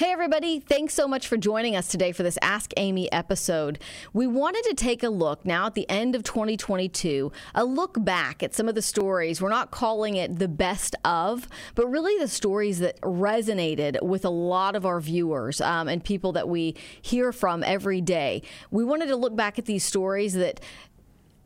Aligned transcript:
Hey, 0.00 0.12
everybody. 0.12 0.60
Thanks 0.60 0.94
so 0.94 1.06
much 1.06 1.28
for 1.28 1.36
joining 1.36 1.76
us 1.76 1.86
today 1.86 2.12
for 2.12 2.22
this 2.22 2.38
Ask 2.40 2.72
Amy 2.78 3.12
episode. 3.12 3.78
We 4.14 4.26
wanted 4.26 4.64
to 4.64 4.72
take 4.72 5.02
a 5.02 5.10
look 5.10 5.44
now 5.44 5.66
at 5.66 5.74
the 5.74 5.86
end 5.90 6.14
of 6.14 6.24
2022, 6.24 7.30
a 7.54 7.66
look 7.66 8.02
back 8.02 8.42
at 8.42 8.54
some 8.54 8.66
of 8.66 8.74
the 8.74 8.80
stories. 8.80 9.42
We're 9.42 9.50
not 9.50 9.70
calling 9.70 10.16
it 10.16 10.38
the 10.38 10.48
best 10.48 10.96
of, 11.04 11.46
but 11.74 11.86
really 11.86 12.18
the 12.18 12.28
stories 12.28 12.78
that 12.78 12.98
resonated 13.02 14.00
with 14.00 14.24
a 14.24 14.30
lot 14.30 14.74
of 14.74 14.86
our 14.86 15.02
viewers 15.02 15.60
um, 15.60 15.86
and 15.86 16.02
people 16.02 16.32
that 16.32 16.48
we 16.48 16.76
hear 17.02 17.30
from 17.30 17.62
every 17.62 18.00
day. 18.00 18.40
We 18.70 18.86
wanted 18.86 19.08
to 19.08 19.16
look 19.16 19.36
back 19.36 19.58
at 19.58 19.66
these 19.66 19.84
stories 19.84 20.32
that 20.32 20.60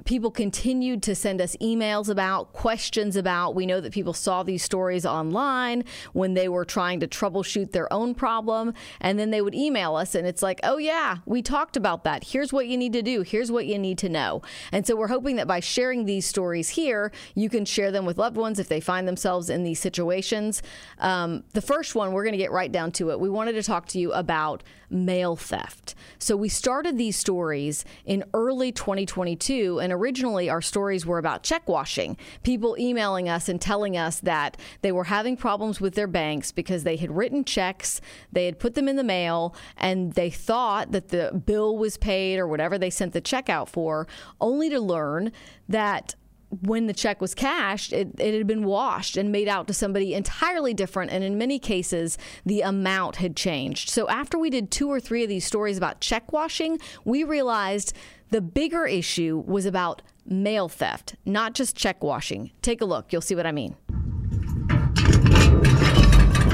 people 0.05 0.31
continued 0.31 1.03
to 1.03 1.15
send 1.15 1.41
us 1.41 1.57
emails 1.57 2.09
about, 2.09 2.53
questions 2.53 3.17
about. 3.17 3.55
We 3.55 3.67
know 3.67 3.81
that 3.81 3.93
people 3.93 4.13
saw 4.13 4.43
these 4.43 4.63
stories 4.63 5.07
online 5.07 5.85
when 6.13 6.35
they 6.35 6.49
were 6.49 6.65
trying 6.65 7.01
to 7.01 7.09
troubleshoot 7.09 7.73
their 7.73 7.93
own 7.93 8.15
problem. 8.15 8.75
And 9.01 9.19
then 9.19 9.31
they 9.31 9.41
would 9.41 9.55
email 9.55 9.97
us, 9.97 10.15
and 10.15 10.27
it's 10.27 10.43
like, 10.43 10.61
oh, 10.63 10.79
yeah, 10.79 11.19
we 11.27 11.43
talked 11.43 11.77
about 11.77 12.05
that. 12.05 12.25
Here's 12.25 12.53
what 12.53 12.67
you 12.67 12.77
need 12.77 12.93
to 12.93 13.03
do. 13.03 13.23
Here's 13.23 13.51
what 13.51 13.67
you 13.67 13.79
need 13.79 13.99
to 13.99 14.09
know. 14.09 14.43
And 14.73 14.87
so 14.87 14.97
we're 14.97 15.09
hoping 15.09 15.37
that 15.37 15.47
by 15.47 15.61
sharing 15.61 16.05
these 16.05 16.27
stories 16.27 16.71
here, 16.71 17.13
you 17.35 17.49
can 17.49 17.65
share 17.65 17.91
them 17.91 18.05
with 18.05 18.19
loved 18.19 18.37
ones 18.37 18.59
if 18.59 18.69
they 18.69 18.81
find 18.81 19.09
themselves 19.09 19.51
in 19.51 19.65
these 19.65 19.81
situations. 19.81 20.63
Um, 20.99 21.45
the 21.53 21.63
first 21.63 21.95
one, 21.95 22.13
we're 22.13 22.25
going 22.25 22.33
to 22.33 22.39
get 22.39 22.53
right 22.53 22.71
down 22.71 22.93
to 22.93 23.11
it. 23.11 23.21
We 23.21 23.31
wanted 23.31 23.53
to 23.53 23.63
talk 23.63 23.87
to 23.89 23.99
you 23.99 24.13
about 24.13 24.63
mail 24.95 25.37
theft. 25.37 25.95
So 26.19 26.37
we 26.37 26.49
started 26.49 26.97
these 26.97 27.17
stories 27.17 27.85
in 28.07 28.25
early 28.33 28.73
2022 28.73 29.81
and 29.81 29.93
originally 29.93 30.49
our 30.49 30.63
stories 30.63 31.05
were 31.05 31.19
about 31.19 31.43
check 31.43 31.69
washing. 31.69 32.17
People 32.43 32.77
emailing 32.79 33.29
us 33.29 33.49
and 33.49 33.61
telling 33.61 33.97
us 33.97 34.21
that 34.21 34.57
they 34.81 34.93
were 34.93 35.05
having 35.05 35.37
problems 35.37 35.81
with 35.81 35.95
their 35.95 36.07
banks 36.07 36.53
because 36.53 36.85
they 36.85 36.97
had 36.97 37.15
written 37.15 37.45
checks, 37.45 38.01
they 38.33 38.47
had 38.47 38.59
put 38.59 38.75
them 38.75 38.89
in 38.89 38.97
the 38.97 39.05
mail, 39.05 39.55
and 39.77 40.13
they 40.15 40.31
thought 40.31 40.93
that 40.93 41.09
the 41.09 41.43
bill 41.45 41.77
was 41.77 41.97
paid 41.97 42.39
or 42.39 42.47
whatever 42.47 42.79
they 42.79 42.91
sent 42.91 43.13
the 43.13 43.21
check 43.21 43.49
out 43.49 43.69
for, 43.69 44.07
only 44.41 44.71
to 44.71 44.81
learn 44.81 45.33
that 45.69 46.15
when 46.63 46.87
the 46.87 46.93
check 46.93 47.21
was 47.21 47.35
cashed, 47.35 47.93
it, 47.93 48.09
it, 48.19 48.35
had 48.35 48.47
been 48.47 48.65
washed 48.65 49.17
and 49.17 49.33
made 49.33 49.49
out 49.49 49.67
to 49.69 49.75
somebody 49.75 50.15
entirely 50.15 50.75
different. 50.75 51.11
And 51.11 51.25
in 51.25 51.39
many 51.39 51.59
cases, 51.59 52.19
the 52.45 52.61
amount 52.63 53.17
had 53.17 53.37
changed. 53.37 53.91
So 53.91 54.09
after 54.09 54.39
we 54.39 54.51
did 54.51 54.71
two 54.71 54.89
or 54.89 55.01
three 55.01 55.23
of 55.23 55.29
these 55.29 55.47
stories 55.47 55.77
about 55.77 56.01
check 56.01 56.33
washing, 56.33 56.79
we 57.05 57.25
realized 57.25 57.95
the 58.31 58.41
bigger 58.41 58.87
issue 58.87 59.43
was 59.47 59.67
about 59.67 60.03
mail 60.27 60.69
theft, 60.69 61.17
not 61.25 61.55
just 61.55 61.77
check 61.77 62.03
washing. 62.03 62.51
Take 62.63 62.81
a 62.81 62.85
look, 62.85 63.13
you'll 63.13 63.23
see 63.23 63.35
what 63.35 63.47
I 63.47 63.53
mean. 63.53 63.77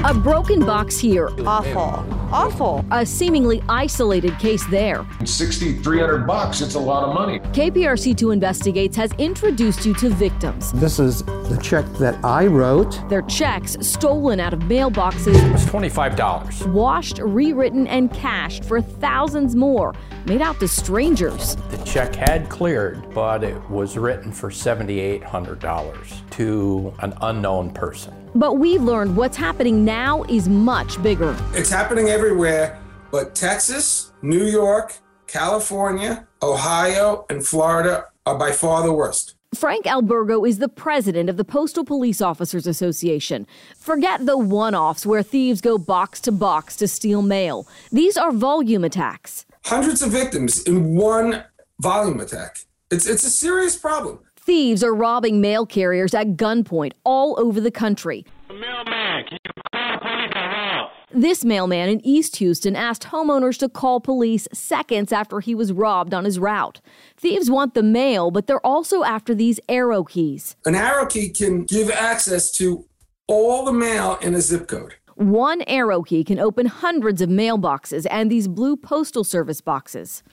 A 0.03 0.15
broken 0.15 0.65
box 0.65 0.97
here. 0.97 1.29
Awful. 1.45 2.03
Awful. 2.33 2.83
A 2.89 3.05
seemingly 3.05 3.61
isolated 3.69 4.37
case 4.39 4.65
there. 4.67 5.05
6,300 5.23 6.25
bucks, 6.25 6.61
it's 6.61 6.73
a 6.73 6.79
lot 6.79 7.03
of 7.03 7.13
money. 7.13 7.39
KPRC2 7.39 8.33
Investigates 8.33 8.95
has 8.95 9.11
introduced 9.19 9.85
you 9.85 9.93
to 9.95 10.09
victims. 10.09 10.71
This 10.71 10.97
is 10.97 11.21
the 11.23 11.59
check 11.61 11.85
that 11.99 12.17
I 12.25 12.47
wrote. 12.47 13.07
Their 13.09 13.21
checks 13.23 13.77
stolen 13.81 14.39
out 14.39 14.53
of 14.53 14.61
mailboxes. 14.61 15.35
It 15.35 15.51
was 15.51 15.65
$25. 15.67 16.65
Washed, 16.71 17.19
rewritten, 17.19 17.85
and 17.85 18.11
cashed 18.11 18.65
for 18.65 18.81
thousands 18.81 19.55
more, 19.55 19.93
made 20.25 20.41
out 20.41 20.59
to 20.61 20.67
strangers. 20.67 21.57
The 21.69 21.77
check 21.85 22.15
had 22.15 22.49
cleared, 22.49 23.13
but 23.13 23.43
it 23.43 23.69
was 23.69 23.97
written 23.97 24.31
for 24.31 24.49
$7,800 24.49 26.29
to 26.31 26.93
an 27.01 27.13
unknown 27.21 27.69
person. 27.69 28.15
But 28.33 28.57
we've 28.57 28.81
learned 28.81 29.15
what's 29.17 29.37
happening 29.37 29.83
now 29.83 30.23
is 30.23 30.47
much 30.47 31.01
bigger. 31.03 31.35
It's 31.53 31.69
happening 31.69 32.09
everywhere, 32.09 32.79
but 33.11 33.35
Texas, 33.35 34.13
New 34.21 34.45
York, 34.45 34.93
California, 35.27 36.27
Ohio, 36.41 37.25
and 37.29 37.45
Florida 37.45 38.05
are 38.25 38.37
by 38.37 38.51
far 38.51 38.83
the 38.83 38.93
worst. 38.93 39.35
Frank 39.53 39.85
Albergo 39.85 40.47
is 40.47 40.59
the 40.59 40.69
president 40.69 41.29
of 41.29 41.35
the 41.35 41.43
Postal 41.43 41.83
Police 41.83 42.21
Officers 42.21 42.65
Association. 42.65 43.45
Forget 43.77 44.25
the 44.25 44.37
one 44.37 44.73
offs 44.73 45.05
where 45.05 45.21
thieves 45.21 45.59
go 45.59 45.77
box 45.77 46.21
to 46.21 46.31
box 46.31 46.77
to 46.77 46.87
steal 46.87 47.21
mail. 47.21 47.67
These 47.91 48.15
are 48.15 48.31
volume 48.31 48.85
attacks. 48.85 49.45
Hundreds 49.65 50.01
of 50.01 50.11
victims 50.11 50.63
in 50.63 50.95
one 50.95 51.43
volume 51.81 52.21
attack. 52.21 52.59
It's, 52.91 53.05
it's 53.05 53.25
a 53.25 53.29
serious 53.29 53.75
problem. 53.75 54.19
Thieves 54.51 54.83
are 54.83 54.93
robbing 54.93 55.39
mail 55.39 55.65
carriers 55.65 56.13
at 56.13 56.35
gunpoint 56.35 56.91
all 57.05 57.39
over 57.39 57.61
the 57.61 57.71
country. 57.71 58.25
Mailman, 58.49 59.23
can 59.23 59.37
you 59.45 59.51
call 59.71 59.97
police 59.99 60.31
or 60.35 61.17
This 61.21 61.45
mailman 61.45 61.87
in 61.87 62.05
East 62.05 62.35
Houston 62.35 62.75
asked 62.75 63.03
homeowners 63.03 63.57
to 63.59 63.69
call 63.69 64.01
police 64.01 64.49
seconds 64.51 65.13
after 65.13 65.39
he 65.39 65.55
was 65.55 65.71
robbed 65.71 66.13
on 66.13 66.25
his 66.25 66.37
route. 66.37 66.81
Thieves 67.15 67.49
want 67.49 67.75
the 67.75 67.81
mail, 67.81 68.29
but 68.29 68.47
they're 68.47 68.65
also 68.65 69.05
after 69.05 69.33
these 69.33 69.57
arrow 69.69 70.03
keys. 70.03 70.57
An 70.65 70.75
arrow 70.75 71.05
key 71.05 71.29
can 71.29 71.63
give 71.63 71.89
access 71.89 72.51
to 72.57 72.85
all 73.27 73.63
the 73.63 73.71
mail 73.71 74.17
in 74.21 74.35
a 74.35 74.41
zip 74.41 74.67
code. 74.67 74.95
One 75.15 75.61
arrow 75.61 76.01
key 76.01 76.25
can 76.25 76.39
open 76.39 76.65
hundreds 76.65 77.21
of 77.21 77.29
mailboxes 77.29 78.05
and 78.11 78.29
these 78.29 78.49
blue 78.49 78.75
postal 78.75 79.23
service 79.23 79.61
boxes. 79.61 80.23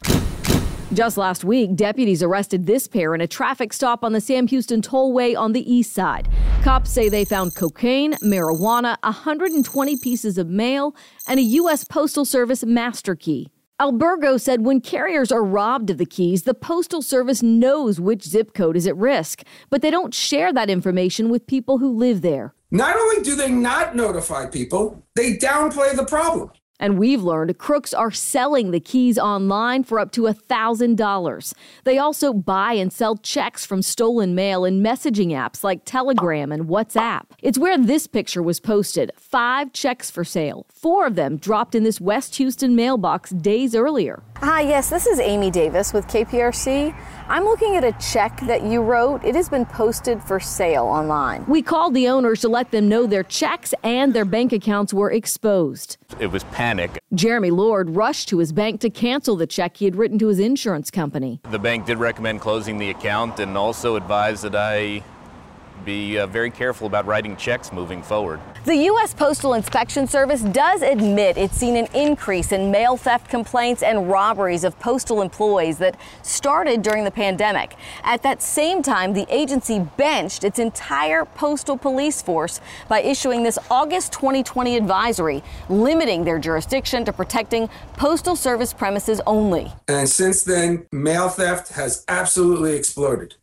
Just 0.95 1.19
last 1.19 1.45
week, 1.45 1.77
deputies 1.77 2.23
arrested 2.23 2.67
this 2.67 2.89
pair 2.89 3.15
in 3.15 3.21
a 3.21 3.27
traffic 3.27 3.75
stop 3.75 4.03
on 4.03 4.15
the 4.15 4.23
Sam 4.23 4.47
Houston 4.47 4.81
Tollway 4.81 5.37
on 5.37 5.53
the 5.53 5.71
east 5.71 5.93
side. 5.93 6.27
Cops 6.63 6.91
say 6.91 7.11
they 7.11 7.27
found 7.27 7.55
cocaine, 7.55 8.15
marijuana, 8.23 8.97
120 9.03 9.99
pieces 9.99 10.39
of 10.39 10.49
mail, 10.49 10.97
and 11.27 11.39
a 11.39 11.43
U.S. 11.43 11.85
Postal 11.85 12.25
Service 12.25 12.65
master 12.65 13.15
key. 13.15 13.51
Albergo 13.79 14.41
said 14.41 14.63
when 14.63 14.81
carriers 14.81 15.31
are 15.31 15.45
robbed 15.45 15.91
of 15.91 15.99
the 15.99 16.07
keys, 16.07 16.45
the 16.45 16.55
Postal 16.55 17.03
Service 17.03 17.43
knows 17.43 18.01
which 18.01 18.25
zip 18.25 18.55
code 18.55 18.75
is 18.75 18.87
at 18.87 18.97
risk, 18.97 19.43
but 19.69 19.83
they 19.83 19.91
don't 19.91 20.15
share 20.15 20.55
that 20.55 20.71
information 20.71 21.29
with 21.29 21.47
people 21.47 21.79
who 21.79 21.95
live 21.95 22.23
there. 22.23 22.55
Not 22.71 22.97
only 22.97 23.23
do 23.23 23.37
they 23.37 23.51
not 23.51 23.95
notify 23.95 24.47
people, 24.47 25.05
they 25.15 25.37
downplay 25.37 25.95
the 25.95 26.07
problem. 26.07 26.51
And 26.81 26.99
we've 26.99 27.23
learned 27.23 27.59
crooks 27.59 27.93
are 27.93 28.11
selling 28.11 28.71
the 28.71 28.81
keys 28.81 29.19
online 29.19 29.83
for 29.83 29.99
up 29.99 30.13
to 30.13 30.23
$1,000. 30.23 31.55
They 31.85 31.99
also 31.99 32.33
buy 32.33 32.75
and 32.75 32.93
sell 32.93 33.17
checks 33.17 33.67
from 33.67 33.83
stolen 33.83 34.35
mail 34.35 34.65
in 34.65 34.81
messaging 34.81 35.29
apps 35.29 35.65
like 35.65 35.85
Telegram 35.85 36.53
and 36.53 36.67
WhatsApp. 36.67 37.23
It's 37.43 37.59
where 37.59 37.77
this 37.77 38.07
picture 38.07 38.43
was 38.43 38.61
posted 38.61 39.11
five 39.17 39.73
checks 39.73 40.11
for 40.11 40.25
sale. 40.25 40.67
Four 40.73 41.07
of 41.07 41.17
them 41.17 41.37
dropped 41.37 41.75
in 41.75 41.83
this 41.83 42.01
West 42.01 42.37
Houston 42.37 42.77
mailbox 42.77 43.31
days 43.31 43.75
earlier. 43.75 44.23
Hi, 44.37 44.61
yes, 44.61 44.89
this 44.89 45.07
is 45.07 45.19
Amy 45.19 45.51
Davis 45.51 45.93
with 45.93 46.07
KPRC. 46.07 46.95
I'm 47.27 47.45
looking 47.45 47.75
at 47.75 47.83
a 47.83 47.93
check 47.99 48.41
that 48.43 48.63
you 48.63 48.81
wrote. 48.81 49.25
It 49.25 49.35
has 49.35 49.49
been 49.49 49.67
posted 49.67 50.23
for 50.23 50.39
sale 50.39 50.85
online. 50.85 51.45
We 51.49 51.61
called 51.61 51.95
the 51.95 52.09
owners 52.09 52.41
to 52.43 52.49
let 52.49 52.71
them 52.71 52.89
know 52.89 53.07
their 53.07 53.25
checks 53.25 53.75
and 53.83 54.15
their 54.15 54.25
bank 54.25 54.53
accounts 54.53 54.95
were 54.95 55.11
exposed. 55.11 55.97
It 56.21 56.29
was 56.29 56.45
panic. 56.45 56.68
Jeremy 57.15 57.51
Lord 57.51 57.91
rushed 57.91 58.29
to 58.29 58.39
his 58.39 58.53
bank 58.53 58.81
to 58.81 58.91
cancel 58.91 59.37
the 59.37 59.47
check 59.47 59.77
he 59.79 59.85
had 59.85 59.97
written 59.97 60.19
to 60.19 60.29
his 60.29 60.39
insurance 60.39 60.91
company. 60.91 61.41
The 61.51 61.59
bank 61.59 61.87
did 61.87 61.99
recommend 61.99 62.41
closing 62.41 62.79
the 62.79 62.91
account 62.91 63.41
and 63.41 63.57
also 63.57 63.97
advised 63.97 64.45
that 64.45 64.55
I 64.55 65.03
be 65.89 66.19
uh, 66.19 66.27
very 66.27 66.51
careful 66.51 66.87
about 66.87 67.07
writing 67.07 67.35
checks 67.35 67.73
moving 67.73 68.03
forward. 68.03 68.41
The 68.67 68.77
U.S. 68.93 69.15
Postal 69.15 69.55
Inspection 69.55 70.07
Service 70.07 70.43
does 70.43 70.83
admit 70.83 71.39
it's 71.39 71.57
seen 71.57 71.77
an 71.77 71.87
increase 71.95 72.53
in 72.53 72.71
mail 72.71 72.99
theft 72.99 73.31
complaints 73.31 73.83
and 73.83 74.11
robberies 74.11 74.65
of 74.65 74.79
postal 74.79 75.23
employees 75.23 75.79
that 75.79 75.97
started 76.23 76.83
during 76.83 77.05
the 77.05 77.11
pandemic. 77.11 77.75
At 78.05 78.23
that 78.25 78.43
same 78.43 78.83
time, 78.83 79.15
the 79.15 79.27
agency 79.35 79.79
benched 79.97 80.45
its 80.45 80.59
entire 80.59 81.25
postal 81.25 81.79
police 81.79 82.21
force 82.21 82.61
by 82.87 83.01
issuing 83.01 83.43
this 83.43 83.59
August 83.71 84.13
2020 84.13 84.77
advisory, 84.77 85.43
limiting 85.71 86.23
their 86.23 86.39
jurisdiction 86.39 87.07
to 87.07 87.15
protecting 87.15 87.71
postal 87.97 88.37
service 88.37 88.75
premises 88.75 89.23
only. 89.27 89.73
And 89.89 90.07
since 90.07 90.45
then, 90.45 90.87
mail 90.93 91.31
theft 91.31 91.73
has 91.73 92.05
absolutely 92.09 92.77
exploded. 92.77 93.37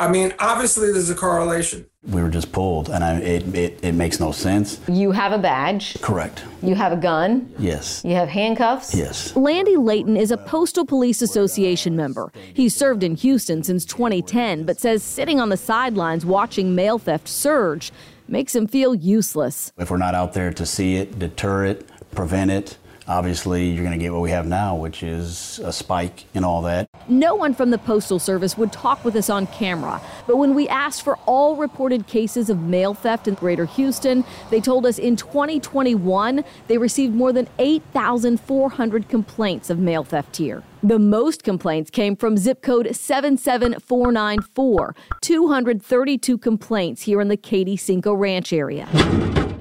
I 0.00 0.08
mean, 0.08 0.32
obviously 0.38 0.92
there's 0.92 1.10
a 1.10 1.14
correlation. 1.14 1.84
We 2.04 2.22
were 2.22 2.28
just 2.28 2.52
pulled, 2.52 2.88
and 2.88 3.02
I, 3.02 3.16
it, 3.16 3.54
it, 3.54 3.78
it 3.82 3.92
makes 3.92 4.20
no 4.20 4.30
sense. 4.30 4.80
You 4.86 5.10
have 5.10 5.32
a 5.32 5.38
badge. 5.38 6.00
Correct. 6.00 6.44
You 6.62 6.76
have 6.76 6.92
a 6.92 6.96
gun. 6.96 7.52
Yes. 7.58 8.02
You 8.04 8.14
have 8.14 8.28
handcuffs. 8.28 8.94
Yes. 8.94 9.34
Landy 9.34 9.76
Layton 9.76 10.16
is 10.16 10.30
a 10.30 10.36
Postal 10.36 10.86
Police 10.86 11.20
Association 11.20 11.96
member. 11.96 12.32
He's 12.54 12.76
served 12.76 13.02
in 13.02 13.16
Houston 13.16 13.64
since 13.64 13.84
2010, 13.84 14.62
but 14.62 14.78
says 14.78 15.02
sitting 15.02 15.40
on 15.40 15.48
the 15.48 15.56
sidelines 15.56 16.24
watching 16.24 16.76
mail 16.76 17.00
theft 17.00 17.26
surge 17.26 17.90
makes 18.28 18.54
him 18.54 18.68
feel 18.68 18.94
useless. 18.94 19.72
If 19.78 19.90
we're 19.90 19.96
not 19.96 20.14
out 20.14 20.32
there 20.32 20.52
to 20.52 20.64
see 20.64 20.94
it, 20.94 21.18
deter 21.18 21.64
it, 21.64 21.88
prevent 22.12 22.52
it, 22.52 22.78
obviously 23.08 23.70
you're 23.70 23.84
going 23.84 23.98
to 23.98 24.02
get 24.02 24.12
what 24.12 24.22
we 24.22 24.30
have 24.30 24.46
now, 24.46 24.76
which 24.76 25.02
is 25.02 25.58
a 25.64 25.72
spike 25.72 26.24
in 26.34 26.44
all 26.44 26.62
that. 26.62 26.88
No 27.08 27.34
one 27.34 27.54
from 27.54 27.70
the 27.70 27.78
Postal 27.78 28.18
Service 28.18 28.58
would 28.58 28.72
talk 28.72 29.04
with 29.04 29.14
us 29.16 29.30
on 29.30 29.46
camera, 29.48 30.00
but 30.26 30.36
when 30.36 30.54
we 30.54 30.68
asked 30.68 31.02
for 31.02 31.16
all 31.26 31.56
reported 31.56 32.06
cases 32.06 32.50
of 32.50 32.60
mail 32.60 32.94
theft 32.94 33.26
in 33.26 33.34
Greater 33.34 33.64
Houston, 33.64 34.24
they 34.50 34.60
told 34.60 34.86
us 34.86 34.98
in 34.98 35.16
2021 35.16 36.44
they 36.66 36.78
received 36.78 37.14
more 37.14 37.32
than 37.32 37.48
8,400 37.58 39.08
complaints 39.08 39.70
of 39.70 39.78
mail 39.78 40.04
theft 40.04 40.36
here. 40.36 40.62
The 40.82 40.98
most 40.98 41.42
complaints 41.42 41.90
came 41.90 42.14
from 42.14 42.36
zip 42.36 42.62
code 42.62 42.94
77494, 42.94 44.94
232 45.20 46.38
complaints 46.38 47.02
here 47.02 47.20
in 47.20 47.26
the 47.28 47.36
Katy 47.36 47.76
Cinco 47.76 48.14
Ranch 48.14 48.52
area. 48.52 48.86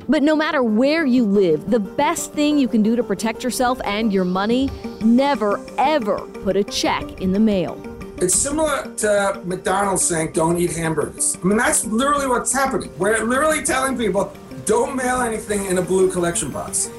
But 0.09 0.24
no 0.24 0.38
matter 0.38 0.63
where 0.63 1.06
you 1.06 1.25
live, 1.25 1.69
the 1.69 1.81
best 1.81 2.31
thing 2.31 2.57
you 2.57 2.69
can 2.69 2.81
do 2.81 2.95
to 2.95 3.04
protect 3.04 3.44
yourself 3.44 3.81
and 3.83 4.13
your 4.13 4.24
money, 4.24 4.69
never 5.01 5.59
ever 5.77 6.19
put 6.44 6.56
a 6.56 6.63
check 6.63 7.21
in 7.21 7.33
the 7.33 7.39
mail. 7.39 7.81
It's 8.19 8.33
similar 8.33 8.89
to 8.95 9.42
McDonald's 9.44 10.04
saying 10.04 10.31
don't 10.31 10.57
eat 10.57 10.71
hamburgers. 10.71 11.38
I 11.44 11.45
mean, 11.45 11.57
that's 11.57 11.86
literally 11.86 12.25
what's 12.25 12.54
happening. 12.54 12.89
We're 12.98 13.21
literally 13.24 13.63
telling 13.63 13.98
people 13.98 14.31
don't 14.65 14.95
mail 14.95 15.21
anything 15.21 15.65
in 15.65 15.77
a 15.77 15.81
blue 15.81 16.09
collection 16.09 16.51
box. 16.51 16.89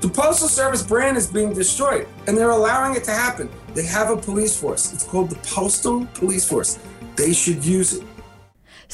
The 0.00 0.08
Postal 0.08 0.48
Service 0.48 0.82
brand 0.82 1.16
is 1.18 1.26
being 1.26 1.52
destroyed, 1.52 2.08
and 2.26 2.36
they're 2.36 2.50
allowing 2.50 2.96
it 2.96 3.04
to 3.04 3.10
happen. 3.10 3.48
They 3.74 3.84
have 3.84 4.10
a 4.10 4.16
police 4.16 4.58
force. 4.58 4.92
It's 4.92 5.04
called 5.04 5.30
the 5.30 5.36
Postal 5.48 6.06
Police 6.14 6.48
Force. 6.48 6.78
They 7.16 7.32
should 7.32 7.64
use 7.64 7.94
it. 7.94 8.04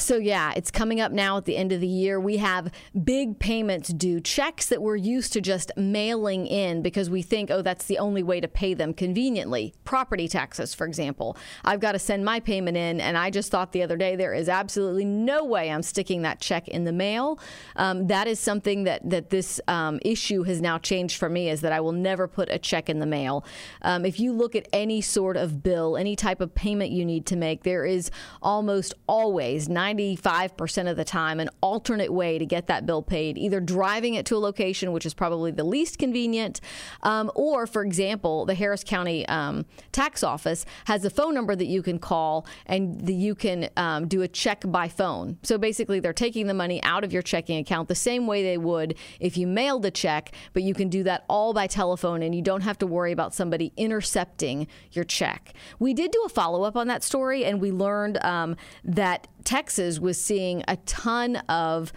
So, 0.01 0.17
yeah, 0.17 0.53
it's 0.55 0.71
coming 0.71 0.99
up 0.99 1.11
now 1.11 1.37
at 1.37 1.45
the 1.45 1.55
end 1.55 1.71
of 1.71 1.79
the 1.79 1.87
year. 1.87 2.19
We 2.19 2.37
have 2.37 2.71
big 3.03 3.39
payments 3.39 3.89
due, 3.89 4.19
checks 4.19 4.67
that 4.67 4.81
we're 4.81 4.95
used 4.95 5.31
to 5.33 5.41
just 5.41 5.71
mailing 5.77 6.47
in 6.47 6.81
because 6.81 7.09
we 7.09 7.21
think, 7.21 7.51
oh, 7.51 7.61
that's 7.61 7.85
the 7.85 7.99
only 7.99 8.23
way 8.23 8.41
to 8.41 8.47
pay 8.47 8.73
them 8.73 8.93
conveniently. 8.93 9.73
Property 9.91 10.29
taxes, 10.29 10.73
for 10.73 10.87
example. 10.87 11.35
I've 11.65 11.81
got 11.81 11.91
to 11.91 11.99
send 11.99 12.23
my 12.23 12.39
payment 12.39 12.77
in, 12.77 13.01
and 13.01 13.17
I 13.17 13.29
just 13.29 13.51
thought 13.51 13.73
the 13.73 13.83
other 13.83 13.97
day 13.97 14.15
there 14.15 14.33
is 14.33 14.47
absolutely 14.47 15.03
no 15.03 15.43
way 15.43 15.69
I'm 15.69 15.83
sticking 15.83 16.21
that 16.21 16.39
check 16.39 16.69
in 16.69 16.85
the 16.85 16.93
mail. 16.93 17.37
Um, 17.75 18.07
that 18.07 18.25
is 18.25 18.39
something 18.39 18.85
that, 18.85 19.01
that 19.09 19.31
this 19.31 19.59
um, 19.67 19.99
issue 20.05 20.43
has 20.43 20.61
now 20.61 20.77
changed 20.77 21.17
for 21.17 21.27
me 21.27 21.49
is 21.49 21.59
that 21.59 21.73
I 21.73 21.81
will 21.81 21.91
never 21.91 22.29
put 22.29 22.49
a 22.49 22.57
check 22.57 22.89
in 22.89 22.99
the 22.99 23.05
mail. 23.05 23.43
Um, 23.81 24.05
if 24.05 24.17
you 24.17 24.31
look 24.31 24.55
at 24.55 24.65
any 24.71 25.01
sort 25.01 25.35
of 25.35 25.61
bill, 25.61 25.97
any 25.97 26.15
type 26.15 26.39
of 26.39 26.55
payment 26.55 26.91
you 26.91 27.03
need 27.03 27.25
to 27.25 27.35
make, 27.35 27.63
there 27.63 27.83
is 27.85 28.11
almost 28.41 28.93
always 29.09 29.67
95% 29.67 30.89
of 30.89 30.95
the 30.95 31.03
time 31.03 31.41
an 31.41 31.49
alternate 31.59 32.13
way 32.13 32.39
to 32.39 32.45
get 32.45 32.67
that 32.67 32.85
bill 32.85 33.01
paid, 33.01 33.37
either 33.37 33.59
driving 33.59 34.13
it 34.13 34.25
to 34.27 34.37
a 34.37 34.39
location, 34.39 34.93
which 34.93 35.05
is 35.05 35.13
probably 35.13 35.51
the 35.51 35.65
least 35.65 35.99
convenient, 35.99 36.61
um, 37.03 37.29
or, 37.35 37.67
for 37.67 37.83
example, 37.83 38.45
the 38.45 38.55
Harris 38.55 38.85
County 38.85 39.27
um, 39.27 39.65
Tax 39.91 40.23
Office 40.23 40.65
has 40.85 41.05
a 41.05 41.09
phone 41.09 41.33
number 41.33 41.55
that 41.55 41.65
you 41.65 41.81
can 41.81 41.99
call 41.99 42.45
and 42.65 43.09
you 43.09 43.35
can 43.35 43.69
um, 43.77 44.07
do 44.07 44.21
a 44.21 44.27
check 44.27 44.63
by 44.65 44.87
phone. 44.87 45.37
So 45.43 45.57
basically, 45.57 45.99
they're 45.99 46.13
taking 46.13 46.47
the 46.47 46.53
money 46.53 46.81
out 46.83 47.03
of 47.03 47.13
your 47.13 47.21
checking 47.21 47.57
account 47.57 47.87
the 47.87 47.95
same 47.95 48.27
way 48.27 48.43
they 48.43 48.57
would 48.57 48.95
if 49.19 49.37
you 49.37 49.47
mailed 49.47 49.85
a 49.85 49.91
check, 49.91 50.33
but 50.53 50.63
you 50.63 50.73
can 50.73 50.89
do 50.89 51.03
that 51.03 51.25
all 51.29 51.53
by 51.53 51.67
telephone 51.67 52.21
and 52.23 52.33
you 52.35 52.41
don't 52.41 52.61
have 52.61 52.77
to 52.79 52.87
worry 52.87 53.11
about 53.11 53.33
somebody 53.33 53.71
intercepting 53.77 54.67
your 54.91 55.05
check. 55.05 55.53
We 55.79 55.93
did 55.93 56.11
do 56.11 56.23
a 56.25 56.29
follow 56.29 56.63
up 56.63 56.75
on 56.75 56.87
that 56.87 57.03
story 57.03 57.45
and 57.45 57.61
we 57.61 57.71
learned 57.71 58.23
um, 58.23 58.55
that 58.83 59.27
Texas 59.43 59.99
was 59.99 60.21
seeing 60.21 60.63
a 60.67 60.77
ton 60.77 61.37
of 61.49 61.91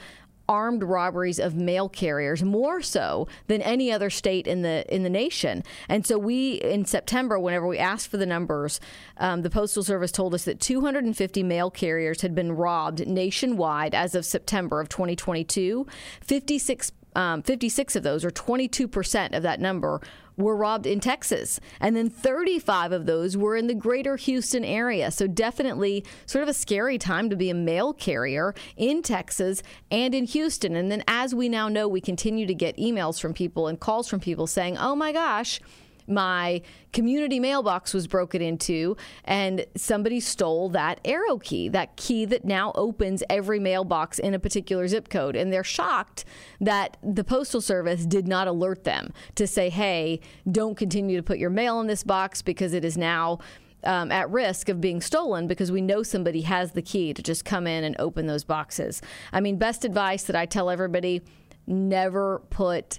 armed 0.49 0.83
robberies 0.83 1.39
of 1.39 1.55
mail 1.55 1.89
carriers 1.89 2.43
more 2.43 2.83
so 2.83 3.27
than 3.47 3.63
any 3.63 3.91
other 3.91 4.11
state 4.11 4.47
in 4.47 4.63
the 4.63 4.85
in 4.95 5.03
the 5.03 5.11
nation. 5.11 5.63
And 5.89 6.07
so 6.07 6.19
we 6.19 6.55
in 6.55 6.85
september 6.85 7.39
whenever 7.39 7.67
we 7.67 7.79
asked 7.79 8.09
for 8.09 8.17
the 8.17 8.27
numbers 8.27 8.81
um, 9.19 9.43
the 9.43 9.51
postal 9.51 9.83
service 9.83 10.13
told 10.13 10.35
us 10.35 10.45
that 10.45 10.61
250 10.61 11.43
mail 11.43 11.71
carriers 11.71 12.21
had 12.21 12.35
been 12.35 12.53
robbed 12.53 13.07
nationwide 13.07 13.95
as 13.95 14.15
of 14.15 14.25
september 14.25 14.81
of 14.81 14.89
2022 14.89 15.87
56 16.21 16.93
um, 17.17 17.43
56 17.43 17.97
of 17.97 18.03
those, 18.03 18.25
or 18.25 18.31
22% 18.31 19.37
of 19.37 19.43
that 19.43 19.61
number, 19.61 20.01
were 20.37 20.57
robbed 20.57 20.87
in 20.87 21.01
Texas. 21.01 21.61
And 21.81 21.97
then 21.97 22.11
35 22.11 22.93
of 22.93 23.07
those 23.07 23.37
were 23.37 23.57
in 23.57 23.67
the 23.67 23.75
greater 23.75 24.17
Houston 24.17 24.65
area. 24.65 25.11
So, 25.11 25.27
definitely 25.27 26.05
sort 26.27 26.43
of 26.43 26.49
a 26.49 26.55
scary 26.55 26.99
time 26.99 27.31
to 27.31 27.37
be 27.37 27.51
a 27.51 27.55
mail 27.55 27.93
carrier 27.93 28.55
in 28.77 29.03
Texas 29.03 29.63
and 29.91 30.15
in 30.15 30.25
Houston. 30.25 30.77
And 30.77 30.91
then, 30.91 31.05
as 31.07 31.35
we 31.35 31.49
now 31.49 31.69
know, 31.69 31.89
we 31.89 32.01
continue 32.01 32.47
to 32.47 32.55
get 32.55 32.77
emails 32.77 33.21
from 33.21 33.35
people 33.35 33.67
and 33.67 33.79
calls 33.79 34.09
from 34.09 34.21
people 34.21 34.47
saying, 34.47 34.79
oh 34.79 34.95
my 34.95 35.13
gosh, 35.13 35.61
my 36.07 36.63
community 36.93 37.41
mailbox 37.41 37.95
was 37.95 38.07
broken 38.07 38.43
into 38.43 38.97
and 39.25 39.65
somebody 39.77 40.21
stole 40.21 40.69
that 40.71 41.01
arrow 41.05 41.39
key, 41.39 41.69
that 41.69 41.97
key 41.97 42.25
that 42.27 42.45
now 42.45 42.73
opens 42.75 43.23
every 43.31 43.59
mailbox 43.59 44.19
in 44.19 44.35
a 44.35 44.39
particular 44.39 44.87
zip 44.89 45.09
code. 45.09 45.37
And 45.37 45.53
they're 45.53 45.65
shocked 45.65 46.25
that 46.61 46.97
the 47.03 47.25
Postal 47.25 47.61
Service 47.61 48.07
did 48.07 48.29
not 48.29 48.49
alert 48.49 48.85
them 48.85 49.13
to 49.35 49.47
say, 49.47 49.71
hey, 49.71 50.21
don't 50.51 50.77
continue 50.77 51.17
to 51.17 51.23
put 51.23 51.39
your 51.39 51.51
mail 51.51 51.81
in 51.81 51.87
this 51.87 52.05
box 52.05 52.43
because 52.43 52.73
it 52.73 52.85
is 52.85 52.97
now. 52.97 53.39
Um, 53.87 54.11
at 54.11 54.31
risk 54.31 54.71
of 54.71 54.81
being 54.81 55.03
stolen 55.03 55.47
because 55.47 55.71
we 55.71 55.83
know 55.83 56.03
somebody 56.03 56.41
has 56.41 56.73
the 56.73 56.81
key 56.81 57.13
to 57.13 57.23
just 57.23 57.45
come 57.45 57.67
in 57.67 57.85
and 57.85 57.95
open 57.99 58.27
those 58.27 58.43
boxes. 58.43 59.03
I 59.31 59.43
mean, 59.43 59.59
best 59.59 59.85
advice 59.85 60.23
that 60.23 60.35
I 60.35 60.47
tell 60.47 60.71
everybody 60.71 61.21
never 61.67 62.41
put 62.49 62.99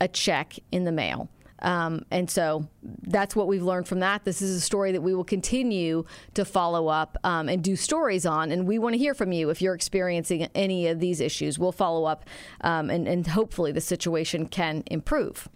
a 0.00 0.08
check 0.08 0.54
in 0.72 0.82
the 0.82 0.90
mail. 0.90 1.28
Um, 1.60 2.04
and 2.10 2.30
so 2.30 2.68
that's 2.82 3.34
what 3.34 3.48
we've 3.48 3.62
learned 3.62 3.88
from 3.88 4.00
that. 4.00 4.24
This 4.24 4.42
is 4.42 4.56
a 4.56 4.60
story 4.60 4.92
that 4.92 5.00
we 5.00 5.14
will 5.14 5.24
continue 5.24 6.04
to 6.34 6.44
follow 6.44 6.88
up 6.88 7.16
um, 7.24 7.48
and 7.48 7.62
do 7.62 7.76
stories 7.76 8.26
on. 8.26 8.50
And 8.50 8.66
we 8.66 8.78
want 8.78 8.94
to 8.94 8.98
hear 8.98 9.14
from 9.14 9.32
you 9.32 9.50
if 9.50 9.60
you're 9.60 9.74
experiencing 9.74 10.48
any 10.54 10.86
of 10.88 11.00
these 11.00 11.20
issues. 11.20 11.58
We'll 11.58 11.72
follow 11.72 12.04
up 12.04 12.24
um, 12.62 12.90
and, 12.90 13.08
and 13.08 13.26
hopefully 13.26 13.72
the 13.72 13.80
situation 13.80 14.46
can 14.46 14.84
improve. 14.86 15.48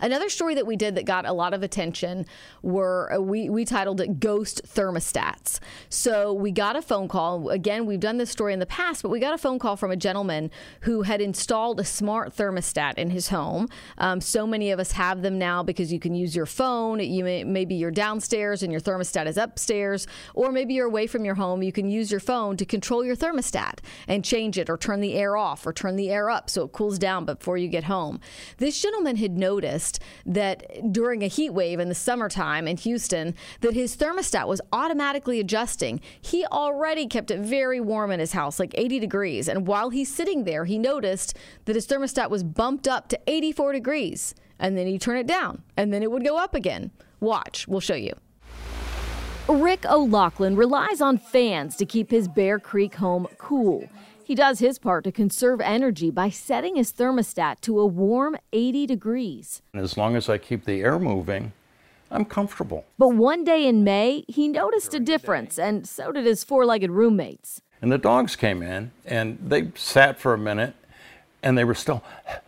Another 0.00 0.28
story 0.28 0.54
that 0.54 0.66
we 0.66 0.76
did 0.76 0.94
that 0.94 1.04
got 1.04 1.26
a 1.26 1.32
lot 1.32 1.54
of 1.54 1.62
attention 1.62 2.26
were 2.62 3.12
uh, 3.12 3.20
we, 3.20 3.48
we 3.48 3.64
titled 3.64 4.00
it 4.00 4.20
Ghost 4.20 4.62
Thermostats. 4.66 5.60
So 5.88 6.32
we 6.32 6.50
got 6.50 6.76
a 6.76 6.82
phone 6.82 7.08
call. 7.08 7.50
Again, 7.50 7.86
we've 7.86 8.00
done 8.00 8.18
this 8.18 8.30
story 8.30 8.52
in 8.52 8.58
the 8.58 8.66
past, 8.66 9.02
but 9.02 9.10
we 9.10 9.20
got 9.20 9.34
a 9.34 9.38
phone 9.38 9.58
call 9.58 9.76
from 9.76 9.90
a 9.90 9.96
gentleman 9.96 10.50
who 10.80 11.02
had 11.02 11.20
installed 11.20 11.80
a 11.80 11.84
smart 11.84 12.36
thermostat 12.36 12.94
in 12.94 13.10
his 13.10 13.28
home. 13.28 13.68
Um, 13.98 14.20
so 14.20 14.46
many 14.46 14.70
of 14.70 14.80
us 14.80 14.92
have 14.92 15.22
them 15.22 15.38
now 15.38 15.62
because 15.62 15.92
you 15.92 16.00
can 16.00 16.14
use 16.14 16.34
your 16.34 16.46
phone. 16.46 17.00
You 17.00 17.24
may, 17.24 17.44
maybe 17.44 17.74
you're 17.74 17.90
downstairs 17.90 18.62
and 18.62 18.72
your 18.72 18.80
thermostat 18.80 19.26
is 19.26 19.36
upstairs, 19.36 20.06
or 20.34 20.52
maybe 20.52 20.74
you're 20.74 20.86
away 20.86 21.06
from 21.06 21.24
your 21.24 21.34
home. 21.34 21.62
You 21.62 21.72
can 21.72 21.88
use 21.88 22.10
your 22.10 22.20
phone 22.20 22.56
to 22.56 22.64
control 22.64 23.04
your 23.04 23.16
thermostat 23.16 23.78
and 24.08 24.24
change 24.24 24.58
it 24.58 24.68
or 24.68 24.76
turn 24.76 25.00
the 25.00 25.14
air 25.14 25.36
off 25.36 25.66
or 25.66 25.72
turn 25.72 25.96
the 25.96 26.10
air 26.10 26.28
up 26.30 26.50
so 26.50 26.64
it 26.64 26.72
cools 26.72 26.98
down 26.98 27.24
before 27.24 27.56
you 27.56 27.68
get 27.68 27.84
home. 27.84 28.20
This 28.58 28.80
gentleman 28.80 29.16
had 29.16 29.36
noticed 29.36 29.85
that 30.24 30.92
during 30.92 31.22
a 31.22 31.28
heat 31.28 31.50
wave 31.50 31.80
in 31.80 31.88
the 31.88 31.94
summertime 31.94 32.68
in 32.68 32.76
Houston 32.78 33.34
that 33.60 33.74
his 33.74 33.96
thermostat 33.96 34.46
was 34.46 34.60
automatically 34.72 35.40
adjusting. 35.40 36.00
He 36.20 36.44
already 36.46 37.06
kept 37.06 37.30
it 37.30 37.40
very 37.40 37.80
warm 37.80 38.10
in 38.10 38.20
his 38.20 38.32
house, 38.32 38.58
like 38.58 38.74
80 38.76 38.98
degrees, 38.98 39.48
and 39.48 39.66
while 39.66 39.90
he's 39.90 40.12
sitting 40.12 40.44
there, 40.44 40.64
he 40.64 40.78
noticed 40.78 41.36
that 41.64 41.76
his 41.76 41.86
thermostat 41.86 42.30
was 42.30 42.44
bumped 42.44 42.86
up 42.88 43.08
to 43.08 43.20
84 43.26 43.72
degrees, 43.72 44.34
and 44.58 44.76
then 44.76 44.86
he 44.86 44.98
turned 44.98 45.18
it 45.18 45.26
down, 45.26 45.62
and 45.76 45.92
then 45.92 46.02
it 46.02 46.10
would 46.10 46.24
go 46.24 46.36
up 46.36 46.54
again. 46.54 46.90
Watch, 47.20 47.66
we'll 47.66 47.80
show 47.80 47.94
you. 47.94 48.14
Rick 49.48 49.84
O'Loughlin 49.86 50.56
relies 50.56 51.00
on 51.00 51.18
fans 51.18 51.76
to 51.76 51.86
keep 51.86 52.10
his 52.10 52.26
Bear 52.26 52.58
Creek 52.58 52.96
home 52.96 53.28
cool. 53.38 53.88
He 54.26 54.34
does 54.34 54.58
his 54.58 54.80
part 54.80 55.04
to 55.04 55.12
conserve 55.12 55.60
energy 55.60 56.10
by 56.10 56.30
setting 56.30 56.74
his 56.74 56.92
thermostat 56.92 57.60
to 57.60 57.78
a 57.78 57.86
warm 57.86 58.36
80 58.52 58.84
degrees. 58.84 59.62
As 59.72 59.96
long 59.96 60.16
as 60.16 60.28
I 60.28 60.36
keep 60.36 60.64
the 60.64 60.80
air 60.80 60.98
moving, 60.98 61.52
I'm 62.10 62.24
comfortable. 62.24 62.84
But 62.98 63.10
one 63.10 63.44
day 63.44 63.68
in 63.68 63.84
May, 63.84 64.24
he 64.26 64.48
noticed 64.48 64.92
a 64.94 64.98
difference, 64.98 65.60
and 65.60 65.86
so 65.86 66.10
did 66.10 66.26
his 66.26 66.42
four 66.42 66.66
legged 66.66 66.90
roommates. 66.90 67.62
And 67.80 67.92
the 67.92 67.98
dogs 67.98 68.34
came 68.34 68.62
in 68.62 68.90
and 69.04 69.38
they 69.40 69.70
sat 69.76 70.18
for 70.18 70.34
a 70.34 70.38
minute 70.38 70.74
and 71.40 71.56
they 71.56 71.62
were 71.62 71.76
still, 71.76 72.02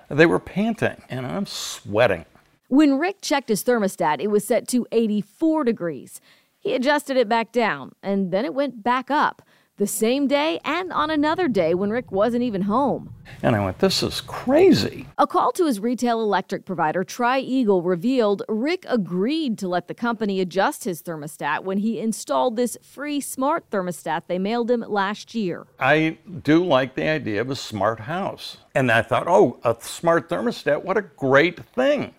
they 0.09 0.27
were 0.27 0.41
panting 0.41 1.01
and 1.09 1.25
I'm 1.25 1.47
sweating. 1.47 2.25
When 2.67 2.99
Rick 2.99 3.21
checked 3.23 3.51
his 3.51 3.63
thermostat, 3.63 4.21
it 4.21 4.33
was 4.33 4.45
set 4.45 4.67
to 4.71 4.85
84 4.91 5.63
degrees. 5.63 6.21
He 6.59 6.75
adjusted 6.75 7.17
it 7.17 7.29
back 7.29 7.53
down, 7.53 7.95
and 8.03 8.33
then 8.33 8.45
it 8.45 8.53
went 8.53 8.83
back 8.83 9.13
up 9.13 9.43
the 9.79 9.87
same 9.87 10.27
day 10.27 10.61
and 10.65 10.93
on 10.93 11.11
another 11.11 11.49
day 11.49 11.73
when 11.73 11.91
Rick 11.91 12.13
wasn't 12.13 12.43
even 12.43 12.63
home. 12.63 13.15
And 13.43 13.55
I 13.55 13.65
went, 13.65 13.79
this 13.79 14.03
is 14.03 14.21
crazy. 14.21 15.07
A 15.17 15.27
call 15.27 15.53
to 15.53 15.67
his 15.67 15.81
retail 15.81 16.21
electric 16.21 16.65
provider, 16.65 17.05
Tri 17.05 17.39
Eagle, 17.39 17.83
revealed 17.83 18.43
Rick 18.49 18.85
agreed 18.89 19.57
to 19.59 19.69
let 19.69 19.87
the 19.87 19.95
company 19.95 20.41
adjust 20.41 20.85
his 20.85 21.03
thermostat 21.03 21.63
when 21.63 21.79
he 21.79 22.01
installed 22.01 22.57
this 22.57 22.77
free 22.83 23.21
smart 23.21 23.71
thermostat 23.71 24.23
they 24.27 24.39
mailed 24.39 24.71
him 24.71 24.85
last 24.87 25.35
year. 25.35 25.67
I 25.79 26.19
do 26.43 26.65
like 26.65 26.95
the 26.95 27.09
idea 27.09 27.41
of 27.41 27.51
a 27.51 27.57
smart 27.57 28.01
house. 28.01 28.59
And 28.75 28.91
I 28.91 29.03
thought, 29.03 29.29
oh, 29.29 29.59
a 29.63 29.77
smart 29.81 30.29
thermostat, 30.29 30.83
what 30.85 30.97
a 30.97 31.03
great 31.03 31.65
thing 31.65 32.15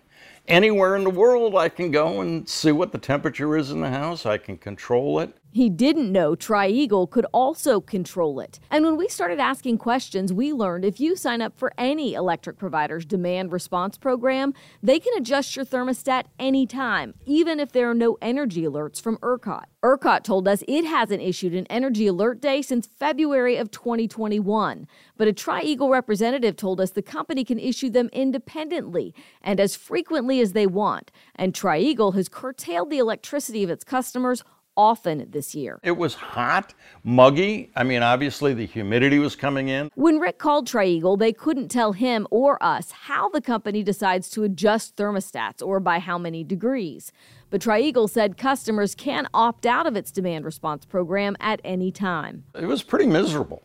anywhere 0.50 0.96
in 0.96 1.04
the 1.04 1.10
world, 1.10 1.54
I 1.56 1.68
can 1.68 1.90
go 1.90 2.20
and 2.20 2.46
see 2.48 2.72
what 2.72 2.92
the 2.92 2.98
temperature 2.98 3.56
is 3.56 3.70
in 3.70 3.80
the 3.80 3.90
house. 3.90 4.26
I 4.26 4.36
can 4.36 4.58
control 4.58 5.20
it. 5.20 5.34
He 5.52 5.68
didn't 5.68 6.12
know 6.12 6.36
Tri-Eagle 6.36 7.08
could 7.08 7.26
also 7.32 7.80
control 7.80 8.38
it. 8.38 8.60
And 8.70 8.84
when 8.84 8.96
we 8.96 9.08
started 9.08 9.40
asking 9.40 9.78
questions, 9.78 10.32
we 10.32 10.52
learned 10.52 10.84
if 10.84 11.00
you 11.00 11.16
sign 11.16 11.42
up 11.42 11.58
for 11.58 11.72
any 11.76 12.14
electric 12.14 12.56
provider's 12.56 13.04
demand 13.04 13.50
response 13.50 13.98
program, 13.98 14.54
they 14.82 15.00
can 15.00 15.12
adjust 15.16 15.56
your 15.56 15.64
thermostat 15.64 16.24
anytime, 16.38 17.14
even 17.26 17.58
if 17.58 17.72
there 17.72 17.90
are 17.90 17.94
no 17.94 18.16
energy 18.22 18.62
alerts 18.62 19.00
from 19.00 19.16
ERCOT. 19.18 19.64
ERCOT 19.82 20.22
told 20.22 20.46
us 20.46 20.62
it 20.68 20.84
hasn't 20.84 21.22
issued 21.22 21.54
an 21.54 21.66
energy 21.68 22.06
alert 22.06 22.40
day 22.40 22.62
since 22.62 22.86
February 22.86 23.56
of 23.56 23.70
2021. 23.70 24.86
But 25.16 25.26
a 25.26 25.32
Tri-Eagle 25.32 25.88
representative 25.88 26.54
told 26.54 26.80
us 26.80 26.90
the 26.90 27.02
company 27.02 27.44
can 27.44 27.58
issue 27.58 27.90
them 27.90 28.08
independently 28.12 29.14
and 29.42 29.58
as 29.58 29.74
frequently 29.74 30.40
as 30.40 30.52
they 30.52 30.66
want. 30.66 31.10
And 31.34 31.54
Tri-Eagle 31.54 32.12
has 32.12 32.28
curtailed 32.28 32.90
the 32.90 32.98
electricity 32.98 33.64
of 33.64 33.70
its 33.70 33.82
customers 33.82 34.44
often 34.80 35.26
this 35.30 35.54
year. 35.54 35.78
It 35.82 35.98
was 35.98 36.14
hot, 36.14 36.72
muggy. 37.04 37.70
I 37.76 37.84
mean, 37.84 38.02
obviously 38.02 38.54
the 38.54 38.64
humidity 38.64 39.18
was 39.18 39.36
coming 39.36 39.68
in. 39.68 39.90
When 39.94 40.18
Rick 40.18 40.38
called 40.38 40.66
Tri-Eagle, 40.66 41.18
they 41.18 41.34
couldn't 41.34 41.68
tell 41.68 41.92
him 41.92 42.26
or 42.30 42.60
us 42.62 42.90
how 42.92 43.28
the 43.28 43.42
company 43.42 43.82
decides 43.82 44.30
to 44.30 44.42
adjust 44.42 44.96
thermostats 44.96 45.60
or 45.64 45.80
by 45.80 45.98
how 45.98 46.16
many 46.16 46.42
degrees. 46.42 47.12
But 47.50 47.60
Tri-Eagle 47.60 48.08
said 48.08 48.38
customers 48.38 48.94
can 48.94 49.28
opt 49.34 49.66
out 49.66 49.86
of 49.86 49.96
its 49.96 50.10
demand 50.10 50.46
response 50.46 50.86
program 50.86 51.36
at 51.40 51.60
any 51.62 51.92
time. 51.92 52.44
It 52.54 52.66
was 52.66 52.82
pretty 52.82 53.06
miserable. 53.06 53.62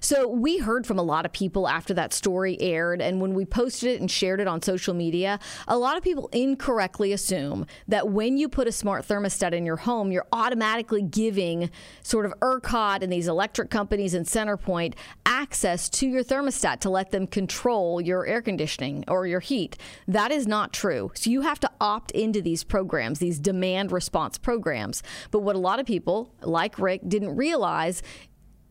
So 0.00 0.28
we 0.28 0.58
heard 0.58 0.86
from 0.86 0.98
a 0.98 1.02
lot 1.02 1.24
of 1.24 1.32
people 1.32 1.68
after 1.68 1.94
that 1.94 2.12
story 2.12 2.60
aired, 2.60 3.00
and 3.00 3.20
when 3.20 3.34
we 3.34 3.44
posted 3.44 3.90
it 3.90 4.00
and 4.00 4.10
shared 4.10 4.40
it 4.40 4.46
on 4.46 4.62
social 4.62 4.94
media, 4.94 5.38
a 5.68 5.78
lot 5.78 5.96
of 5.96 6.02
people 6.02 6.28
incorrectly 6.32 7.12
assume 7.12 7.66
that 7.88 8.08
when 8.08 8.36
you 8.36 8.48
put 8.48 8.68
a 8.68 8.72
smart 8.72 9.06
thermostat 9.06 9.52
in 9.52 9.66
your 9.66 9.76
home, 9.76 10.12
you're 10.12 10.26
automatically 10.32 11.02
giving 11.02 11.70
sort 12.02 12.26
of 12.26 12.32
ERCOT 12.40 13.02
and 13.02 13.12
these 13.12 13.28
electric 13.28 13.70
companies 13.70 14.14
and 14.14 14.26
CenterPoint 14.26 14.94
access 15.24 15.88
to 15.88 16.08
your 16.08 16.24
thermostat 16.24 16.80
to 16.80 16.90
let 16.90 17.10
them 17.10 17.26
control 17.26 18.00
your 18.00 18.26
air 18.26 18.42
conditioning 18.42 19.04
or 19.08 19.26
your 19.26 19.40
heat. 19.40 19.76
That 20.08 20.32
is 20.32 20.46
not 20.46 20.72
true. 20.72 21.10
So 21.14 21.30
you 21.30 21.42
have 21.42 21.60
to 21.60 21.70
opt 21.80 22.10
into 22.12 22.40
these 22.40 22.64
programs, 22.64 23.18
these 23.18 23.38
demand 23.38 23.92
response 23.92 24.38
programs. 24.38 25.02
But 25.30 25.40
what 25.40 25.56
a 25.56 25.60
lot 25.60 25.80
of 25.80 25.86
people, 25.86 26.32
like 26.42 26.78
Rick, 26.78 27.02
didn't 27.06 27.36
realize 27.36 28.02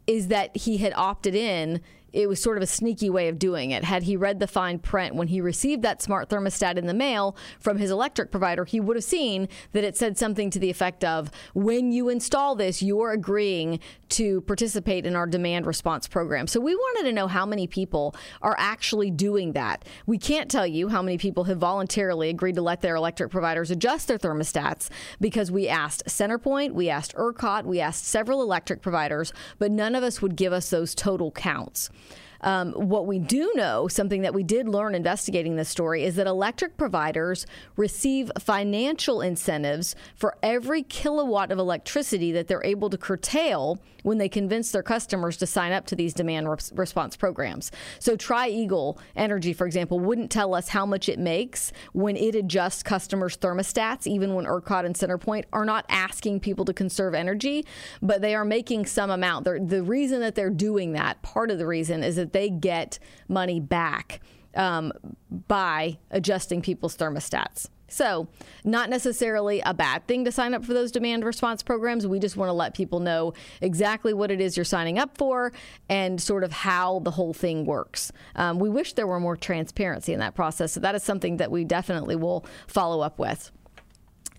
is 0.07 0.27
that 0.27 0.55
he 0.55 0.77
had 0.77 0.93
opted 0.95 1.35
in 1.35 1.81
it 2.15 2.29
was 2.29 2.41
sort 2.41 2.57
of 2.57 2.63
a 2.63 2.67
sneaky 2.67 3.09
way 3.09 3.27
of 3.27 3.37
doing 3.37 3.71
it. 3.71 3.83
Had 3.83 4.03
he 4.03 4.15
read 4.15 4.39
the 4.39 4.47
fine 4.47 4.79
print 4.79 5.15
when 5.15 5.27
he 5.27 5.41
received 5.41 5.81
that 5.83 6.01
smart 6.01 6.29
thermostat 6.29 6.77
in 6.77 6.87
the 6.87 6.93
mail 6.93 7.35
from 7.59 7.77
his 7.77 7.91
electric 7.91 8.31
provider, 8.31 8.63
he 8.63 8.79
would 8.79 8.95
have 8.95 9.03
seen 9.03 9.49
that 9.73 9.83
it 9.83 9.97
said 9.97 10.17
something 10.17 10.49
to 10.49 10.57
the 10.57 10.69
effect 10.69 11.03
of 11.03 11.29
when 11.53 11.91
you 11.91 12.07
install 12.07 12.55
this, 12.55 12.81
you're 12.81 13.11
agreeing 13.11 13.81
to 14.07 14.41
participate 14.41 15.05
in 15.05 15.15
our 15.15 15.27
demand 15.27 15.65
response 15.65 16.07
program. 16.07 16.47
So 16.47 16.61
we 16.61 16.73
wanted 16.73 17.03
to 17.03 17.11
know 17.11 17.27
how 17.27 17.45
many 17.45 17.67
people 17.67 18.15
are 18.41 18.55
actually 18.57 19.11
doing 19.11 19.51
that. 19.51 19.83
We 20.05 20.17
can't 20.17 20.49
tell 20.49 20.65
you 20.65 20.87
how 20.87 21.01
many 21.01 21.17
people 21.17 21.43
have 21.45 21.57
voluntarily 21.57 22.29
agreed 22.29 22.55
to 22.55 22.61
let 22.61 22.79
their 22.81 22.95
electric 22.95 23.29
providers 23.29 23.71
adjust 23.71 24.07
their 24.07 24.17
thermostats 24.17 24.89
because 25.19 25.51
we 25.51 25.67
asked 25.67 26.05
Centerpoint, 26.07 26.71
we 26.71 26.89
asked 26.89 27.13
ERCOT, 27.15 27.65
we 27.65 27.81
asked 27.81 28.05
several 28.05 28.41
electric 28.41 28.81
providers, 28.81 29.33
but 29.59 29.69
none 29.69 29.95
of 29.95 30.03
us 30.03 30.21
would 30.21 30.37
give 30.37 30.53
us 30.53 30.69
those 30.69 30.95
total 30.95 31.31
counts. 31.31 31.89
Um, 32.45 32.73
what 32.73 33.07
we 33.07 33.17
do 33.17 33.51
know, 33.55 33.87
something 33.87 34.21
that 34.21 34.33
we 34.33 34.43
did 34.43 34.69
learn 34.69 34.93
investigating 34.93 35.55
this 35.55 35.67
story, 35.67 36.03
is 36.03 36.15
that 36.15 36.27
electric 36.27 36.77
providers 36.77 37.47
receive 37.75 38.31
financial 38.39 39.19
incentives 39.19 39.95
for 40.15 40.37
every 40.43 40.83
kilowatt 40.83 41.51
of 41.51 41.57
electricity 41.57 42.31
that 42.31 42.47
they're 42.47 42.63
able 42.63 42.91
to 42.91 42.97
curtail 42.97 43.79
when 44.05 44.19
they 44.19 44.29
convince 44.29 44.71
their 44.71 44.83
customers 44.83 45.35
to 45.35 45.47
sign 45.47 45.71
up 45.71 45.87
to 45.87 45.95
these 45.95 46.13
demand 46.13 46.47
re- 46.47 46.57
response 46.75 47.17
programs. 47.17 47.71
So, 47.97 48.15
Tri 48.15 48.49
Eagle 48.49 48.99
Energy, 49.15 49.51
for 49.51 49.65
example, 49.65 49.99
wouldn't 49.99 50.29
tell 50.29 50.53
us 50.53 50.69
how 50.69 50.85
much 50.85 51.09
it 51.09 51.17
makes 51.17 51.71
when 51.93 52.15
it 52.15 52.35
adjusts 52.35 52.83
customers' 52.83 53.35
thermostats, 53.35 54.05
even 54.05 54.35
when 54.35 54.45
ERCOT 54.45 54.85
and 54.85 54.93
CenterPoint 54.93 55.45
are 55.51 55.65
not 55.65 55.85
asking 55.89 56.39
people 56.39 56.65
to 56.65 56.73
conserve 56.73 57.15
energy, 57.15 57.65
but 57.99 58.21
they 58.21 58.35
are 58.35 58.45
making 58.45 58.85
some 58.85 59.09
amount. 59.09 59.43
They're, 59.43 59.59
the 59.59 59.81
reason 59.81 60.19
that 60.19 60.35
they're 60.35 60.51
doing 60.51 60.91
that, 60.93 61.23
part 61.23 61.49
of 61.49 61.57
the 61.57 61.65
reason, 61.65 62.03
is 62.03 62.15
that 62.17 62.31
they 62.31 62.51
get 62.51 62.99
money 63.27 63.59
back 63.59 64.21
um, 64.53 64.93
by 65.47 65.97
adjusting 66.11 66.61
people's 66.61 66.95
thermostats. 66.95 67.69
So, 67.87 68.27
not 68.63 68.89
necessarily 68.89 69.61
a 69.61 69.73
bad 69.73 70.07
thing 70.07 70.25
to 70.25 70.31
sign 70.31 70.53
up 70.53 70.65
for 70.65 70.73
those 70.73 70.91
demand 70.91 71.23
response 71.23 71.61
programs. 71.61 72.07
We 72.07 72.19
just 72.19 72.35
want 72.35 72.49
to 72.49 72.53
let 72.53 72.73
people 72.73 72.99
know 72.99 73.33
exactly 73.61 74.13
what 74.13 74.31
it 74.31 74.41
is 74.41 74.57
you're 74.57 74.63
signing 74.63 74.97
up 74.97 75.17
for 75.17 75.53
and 75.87 76.19
sort 76.21 76.43
of 76.43 76.51
how 76.51 76.99
the 76.99 77.11
whole 77.11 77.33
thing 77.33 77.65
works. 77.65 78.11
Um, 78.35 78.59
we 78.59 78.69
wish 78.69 78.93
there 78.93 79.07
were 79.07 79.19
more 79.19 79.37
transparency 79.37 80.13
in 80.13 80.19
that 80.19 80.35
process. 80.35 80.73
So, 80.73 80.79
that 80.79 80.95
is 80.95 81.03
something 81.03 81.37
that 81.37 81.51
we 81.51 81.63
definitely 81.63 82.15
will 82.15 82.45
follow 82.67 83.01
up 83.01 83.19
with 83.19 83.51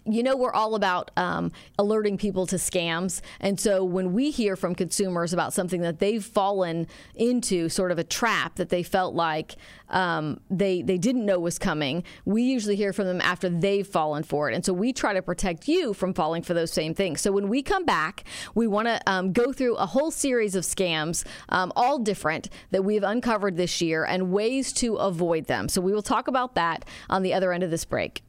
you 0.07 0.23
know, 0.23 0.37
we're 0.37 0.53
all 0.53 0.75
about 0.75 1.11
um, 1.17 1.53
alerting 1.79 2.17
people 2.17 2.47
to 2.47 2.57
scams. 2.57 3.21
And 3.41 3.59
so 3.59 3.85
when 3.85 4.13
we 4.13 4.31
hear 4.31 4.57
from 4.57 4.75
consumers 4.75 5.33
about 5.33 5.53
something 5.53 5.81
that 5.83 5.99
they've 5.99 6.25
fallen 6.25 6.87
into, 7.15 7.69
sort 7.69 7.91
of 7.91 7.99
a 7.99 8.05
trap 8.05 8.57
that 8.57 8.69
they 8.69 8.83
felt 8.83 9.15
like 9.15 9.57
um, 9.91 10.41
they, 10.51 10.83
they 10.83 10.99
didn't 10.99 11.25
know 11.25 11.39
was 11.39 11.59
coming, 11.59 12.05
we 12.25 12.43
usually 12.43 12.77
hear 12.77 12.93
from 12.93 13.07
them 13.07 13.21
after 13.21 13.49
they've 13.49 13.87
fallen 13.87 14.23
for 14.23 14.51
it. 14.51 14.55
And 14.55 14.65
so 14.65 14.73
we 14.73 14.93
try 14.93 15.13
to 15.13 15.23
protect 15.23 15.69
you 15.69 15.93
from 15.93 16.15
falling 16.15 16.43
for 16.43 16.55
those 16.55 16.73
same 16.73 16.95
things. 16.95 17.21
So 17.21 17.33
when 17.33 17.49
we 17.49 17.63
come 17.63 17.85
back, 17.85 18.25
we 18.55 18.67
want 18.67 18.89
to 18.89 19.01
um, 19.07 19.33
go 19.33 19.53
through 19.53 19.77
a 19.77 19.87
whole 19.87 20.11
series 20.11 20.55
of 20.55 20.65
scams, 20.65 21.25
um, 21.49 21.73
all 21.77 21.99
different, 21.99 22.49
that 22.71 22.83
we've 22.83 23.05
uncovered 23.05 23.57
this 23.57 23.81
year 23.81 24.05
and 24.05 24.31
ways 24.31 24.73
to 24.75 24.97
avoid 24.97 25.47
them. 25.47 25.69
So 25.69 25.81
we 25.81 25.93
will 25.93 26.03
talk 26.03 26.29
about 26.29 26.55
that 26.55 26.85
on 27.09 27.23
the 27.23 27.35
other 27.35 27.53
end 27.53 27.63
of 27.63 27.71
this 27.71 27.85
break. 27.85 28.23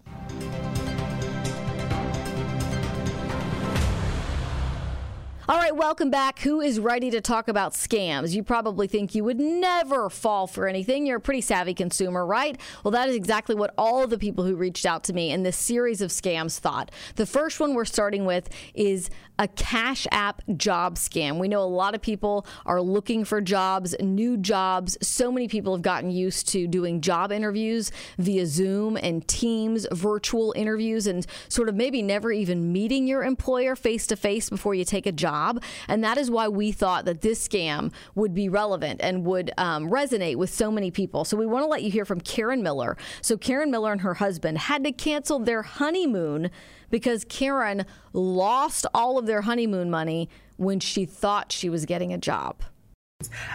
All 5.50 5.56
right, 5.56 5.74
welcome 5.74 6.10
back. 6.10 6.40
Who 6.40 6.60
is 6.60 6.78
ready 6.78 7.10
to 7.10 7.22
talk 7.22 7.48
about 7.48 7.72
scams? 7.72 8.36
You 8.36 8.44
probably 8.44 8.86
think 8.86 9.16
you 9.16 9.24
would 9.24 9.40
never 9.40 10.10
fall 10.10 10.46
for 10.46 10.68
anything. 10.68 11.06
You're 11.06 11.20
a 11.20 11.22
pretty 11.22 11.40
savvy 11.40 11.74
consumer, 11.74 12.26
right? 12.26 12.60
Well, 12.84 12.92
that 12.92 13.08
is 13.08 13.16
exactly 13.16 13.56
what 13.56 13.74
all 13.78 14.04
of 14.04 14.10
the 14.10 14.18
people 14.18 14.44
who 14.44 14.58
reached 14.58 14.86
out 14.86 15.06
to 15.06 15.14
me 15.14 15.32
in 15.32 15.44
this 15.44 15.56
series 15.56 16.02
of 16.02 16.12
scams 16.12 16.60
thought. 16.60 16.92
The 17.16 17.26
first 17.26 17.62
one 17.62 17.76
we're 17.76 17.86
starting 17.86 18.26
with 18.26 18.50
is 18.74 19.10
a 19.40 19.48
Cash 19.48 20.06
App 20.12 20.42
job 20.58 20.96
scam. 20.96 21.40
We 21.40 21.48
know 21.48 21.62
a 21.62 21.64
lot 21.64 21.96
of 21.96 22.02
people 22.02 22.46
are 22.66 22.82
looking 22.82 23.24
for 23.24 23.40
jobs, 23.40 23.96
new 24.02 24.36
jobs. 24.36 24.98
So 25.02 25.32
many 25.32 25.48
people 25.48 25.74
have 25.74 25.82
gotten 25.82 26.10
used 26.12 26.50
to 26.50 26.68
doing 26.68 27.00
job 27.00 27.32
interviews 27.32 27.92
via 28.18 28.46
Zoom 28.48 28.98
and 28.98 29.26
Teams, 29.28 29.88
virtual 29.92 30.54
interviews, 30.58 31.08
and 31.08 31.26
sort 31.48 31.70
of 31.70 31.76
maybe 31.76 32.02
never 32.02 32.34
even 32.34 32.74
meeting 32.74 33.08
your 33.08 33.24
employer 33.24 33.78
face 33.78 34.08
to 34.08 34.18
face 34.18 34.50
before 34.50 34.76
you 34.76 34.84
take 34.84 35.06
a 35.06 35.12
job. 35.38 35.64
And 35.88 36.04
that 36.04 36.18
is 36.18 36.30
why 36.32 36.48
we 36.48 36.72
thought 36.72 37.06
that 37.06 37.22
this 37.22 37.46
scam 37.48 37.92
would 38.16 38.34
be 38.34 38.50
relevant 38.50 39.02
and 39.04 39.26
would 39.26 39.52
um, 39.58 39.90
resonate 39.90 40.36
with 40.36 40.50
so 40.50 40.72
many 40.72 40.92
people. 40.92 41.26
So 41.26 41.38
we 41.38 41.46
want 41.46 41.64
to 41.64 41.68
let 41.68 41.84
you 41.84 41.92
hear 41.92 42.06
from 42.06 42.22
Karen 42.22 42.64
Miller. 42.64 42.98
So 43.22 43.38
Karen 43.38 43.72
Miller 43.72 43.92
and 43.92 44.02
her 44.02 44.16
husband 44.16 44.58
had 44.58 44.84
to 44.84 44.92
cancel 44.92 45.40
their 45.40 45.62
honeymoon 45.62 46.50
because 46.90 47.26
Karen 47.26 47.86
lost 48.14 48.86
all 48.94 49.18
of 49.18 49.26
their 49.26 49.42
honeymoon 49.42 49.90
money 49.90 50.30
when 50.58 50.80
she 50.80 51.06
thought 51.06 51.52
she 51.52 51.70
was 51.70 51.86
getting 51.86 52.12
a 52.12 52.18
job. 52.18 52.64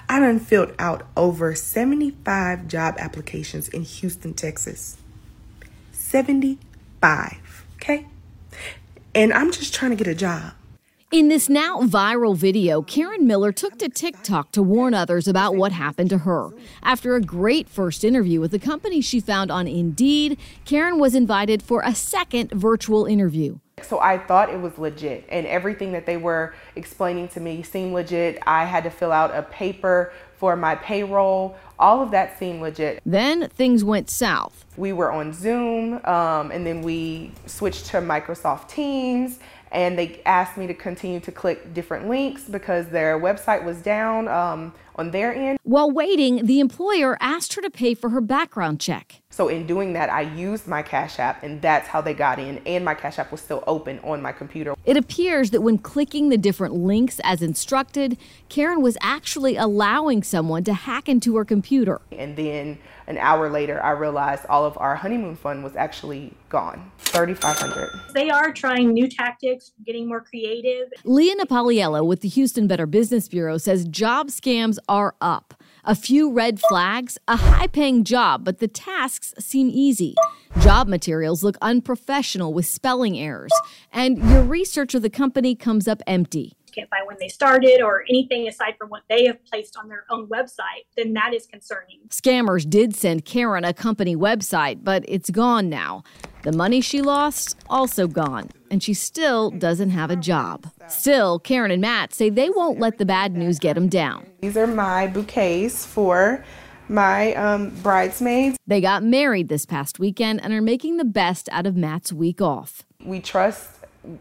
I 0.08 0.18
done 0.18 0.40
filled 0.40 0.74
out 0.78 1.06
over 1.16 1.54
75 1.54 2.66
job 2.66 2.96
applications 2.98 3.68
in 3.68 3.82
Houston, 3.82 4.34
Texas. 4.34 4.96
75, 5.92 7.64
okay? 7.76 8.06
And 9.14 9.32
I'm 9.32 9.52
just 9.52 9.72
trying 9.72 9.92
to 9.92 9.96
get 9.96 10.08
a 10.08 10.14
job. 10.14 10.54
In 11.12 11.28
this 11.28 11.50
now 11.50 11.82
viral 11.82 12.34
video, 12.34 12.80
Karen 12.80 13.26
Miller 13.26 13.52
took 13.52 13.78
to 13.80 13.90
TikTok 13.90 14.50
to 14.52 14.62
warn 14.62 14.94
others 14.94 15.28
about 15.28 15.54
what 15.54 15.70
happened 15.70 16.08
to 16.08 16.16
her. 16.16 16.48
After 16.82 17.16
a 17.16 17.20
great 17.20 17.68
first 17.68 18.02
interview 18.02 18.40
with 18.40 18.50
the 18.50 18.58
company 18.58 19.02
she 19.02 19.20
found 19.20 19.50
on 19.50 19.68
Indeed, 19.68 20.38
Karen 20.64 20.98
was 20.98 21.14
invited 21.14 21.62
for 21.62 21.82
a 21.84 21.94
second 21.94 22.50
virtual 22.52 23.04
interview. 23.04 23.58
So 23.82 24.00
I 24.00 24.16
thought 24.16 24.48
it 24.48 24.58
was 24.58 24.78
legit, 24.78 25.26
and 25.28 25.46
everything 25.46 25.92
that 25.92 26.06
they 26.06 26.16
were 26.16 26.54
explaining 26.76 27.28
to 27.28 27.40
me 27.40 27.62
seemed 27.62 27.92
legit. 27.92 28.38
I 28.46 28.64
had 28.64 28.82
to 28.84 28.90
fill 28.90 29.12
out 29.12 29.34
a 29.34 29.42
paper 29.42 30.14
for 30.38 30.56
my 30.56 30.76
payroll. 30.76 31.56
All 31.78 32.02
of 32.02 32.10
that 32.12 32.38
seemed 32.38 32.62
legit. 32.62 33.02
Then 33.04 33.48
things 33.50 33.84
went 33.84 34.08
south. 34.08 34.64
We 34.78 34.94
were 34.94 35.12
on 35.12 35.34
Zoom, 35.34 35.94
um, 36.06 36.50
and 36.50 36.66
then 36.66 36.80
we 36.80 37.32
switched 37.46 37.86
to 37.86 37.98
Microsoft 37.98 38.68
Teams, 38.68 39.40
and 39.72 39.98
they 39.98 40.20
asked 40.26 40.56
me 40.56 40.66
to 40.66 40.74
continue 40.74 41.18
to 41.20 41.32
click 41.32 41.74
different 41.74 42.08
links 42.08 42.44
because 42.44 42.88
their 42.88 43.18
website 43.18 43.64
was 43.64 43.78
down. 43.78 44.28
Um, 44.28 44.74
on 44.96 45.10
their 45.10 45.34
end. 45.34 45.58
While 45.62 45.90
waiting, 45.90 46.46
the 46.46 46.60
employer 46.60 47.16
asked 47.20 47.54
her 47.54 47.62
to 47.62 47.70
pay 47.70 47.94
for 47.94 48.10
her 48.10 48.20
background 48.20 48.80
check. 48.80 49.22
So 49.30 49.48
in 49.48 49.66
doing 49.66 49.94
that, 49.94 50.10
I 50.10 50.20
used 50.22 50.68
my 50.68 50.82
Cash 50.82 51.18
App, 51.18 51.42
and 51.42 51.62
that's 51.62 51.88
how 51.88 52.02
they 52.02 52.12
got 52.12 52.38
in. 52.38 52.60
And 52.66 52.84
my 52.84 52.94
Cash 52.94 53.18
App 53.18 53.32
was 53.32 53.40
still 53.40 53.64
open 53.66 53.98
on 54.00 54.20
my 54.20 54.32
computer. 54.32 54.74
It 54.84 54.96
appears 54.96 55.50
that 55.52 55.62
when 55.62 55.78
clicking 55.78 56.28
the 56.28 56.36
different 56.36 56.74
links 56.74 57.18
as 57.24 57.40
instructed, 57.40 58.18
Karen 58.50 58.82
was 58.82 58.98
actually 59.00 59.56
allowing 59.56 60.22
someone 60.22 60.64
to 60.64 60.74
hack 60.74 61.08
into 61.08 61.36
her 61.36 61.46
computer. 61.46 62.02
And 62.10 62.36
then 62.36 62.78
an 63.06 63.18
hour 63.18 63.48
later, 63.48 63.82
I 63.82 63.90
realized 63.90 64.44
all 64.48 64.64
of 64.64 64.76
our 64.78 64.96
honeymoon 64.96 65.36
fund 65.36 65.64
was 65.64 65.76
actually 65.76 66.34
gone 66.48 66.92
3500 66.98 67.90
They 68.14 68.30
are 68.30 68.52
trying 68.52 68.92
new 68.92 69.08
tactics, 69.08 69.72
getting 69.84 70.06
more 70.06 70.20
creative. 70.20 70.88
Leah 71.04 71.36
Napoliello 71.36 72.06
with 72.06 72.20
the 72.20 72.28
Houston 72.28 72.66
Better 72.66 72.86
Business 72.86 73.28
Bureau 73.28 73.58
says 73.58 73.86
job 73.86 74.28
scams 74.28 74.78
are 74.88 75.14
up. 75.20 75.54
A 75.84 75.94
few 75.94 76.32
red 76.32 76.60
flags, 76.60 77.18
a 77.26 77.36
high 77.36 77.66
paying 77.66 78.04
job, 78.04 78.44
but 78.44 78.58
the 78.58 78.68
tasks 78.68 79.34
seem 79.38 79.68
easy. 79.68 80.14
Job 80.60 80.86
materials 80.86 81.42
look 81.42 81.56
unprofessional 81.60 82.52
with 82.52 82.66
spelling 82.66 83.18
errors, 83.18 83.52
and 83.92 84.18
your 84.30 84.42
research 84.42 84.94
of 84.94 85.02
the 85.02 85.10
company 85.10 85.54
comes 85.54 85.88
up 85.88 86.02
empty 86.06 86.54
can't 86.72 86.90
find 86.90 87.06
when 87.06 87.16
they 87.20 87.28
started 87.28 87.80
or 87.82 88.04
anything 88.08 88.48
aside 88.48 88.74
from 88.78 88.88
what 88.88 89.02
they 89.08 89.26
have 89.26 89.44
placed 89.44 89.76
on 89.76 89.88
their 89.88 90.04
own 90.10 90.26
website, 90.26 90.86
then 90.96 91.12
that 91.12 91.32
is 91.34 91.46
concerning. 91.46 92.00
Scammers 92.08 92.68
did 92.68 92.96
send 92.96 93.24
Karen 93.24 93.64
a 93.64 93.72
company 93.72 94.16
website, 94.16 94.82
but 94.82 95.04
it's 95.06 95.30
gone 95.30 95.68
now. 95.68 96.02
The 96.42 96.50
money 96.50 96.80
she 96.80 97.02
lost, 97.02 97.56
also 97.70 98.08
gone, 98.08 98.50
and 98.68 98.82
she 98.82 98.94
still 98.94 99.52
doesn't 99.52 99.90
have 99.90 100.10
a 100.10 100.16
job. 100.16 100.68
Still, 100.88 101.38
Karen 101.38 101.70
and 101.70 101.80
Matt 101.80 102.12
say 102.12 102.30
they 102.30 102.50
won't 102.50 102.80
let 102.80 102.98
the 102.98 103.06
bad 103.06 103.36
news 103.36 103.60
get 103.60 103.74
them 103.74 103.88
down. 103.88 104.26
These 104.40 104.56
are 104.56 104.66
my 104.66 105.06
bouquets 105.06 105.86
for 105.86 106.44
my 106.88 107.32
um, 107.34 107.70
bridesmaids. 107.82 108.58
They 108.66 108.80
got 108.80 109.04
married 109.04 109.48
this 109.48 109.64
past 109.64 110.00
weekend 110.00 110.42
and 110.42 110.52
are 110.52 110.60
making 110.60 110.96
the 110.96 111.04
best 111.04 111.48
out 111.52 111.64
of 111.64 111.76
Matt's 111.76 112.12
week 112.12 112.40
off. 112.40 112.82
We 113.04 113.20
trust 113.20 113.68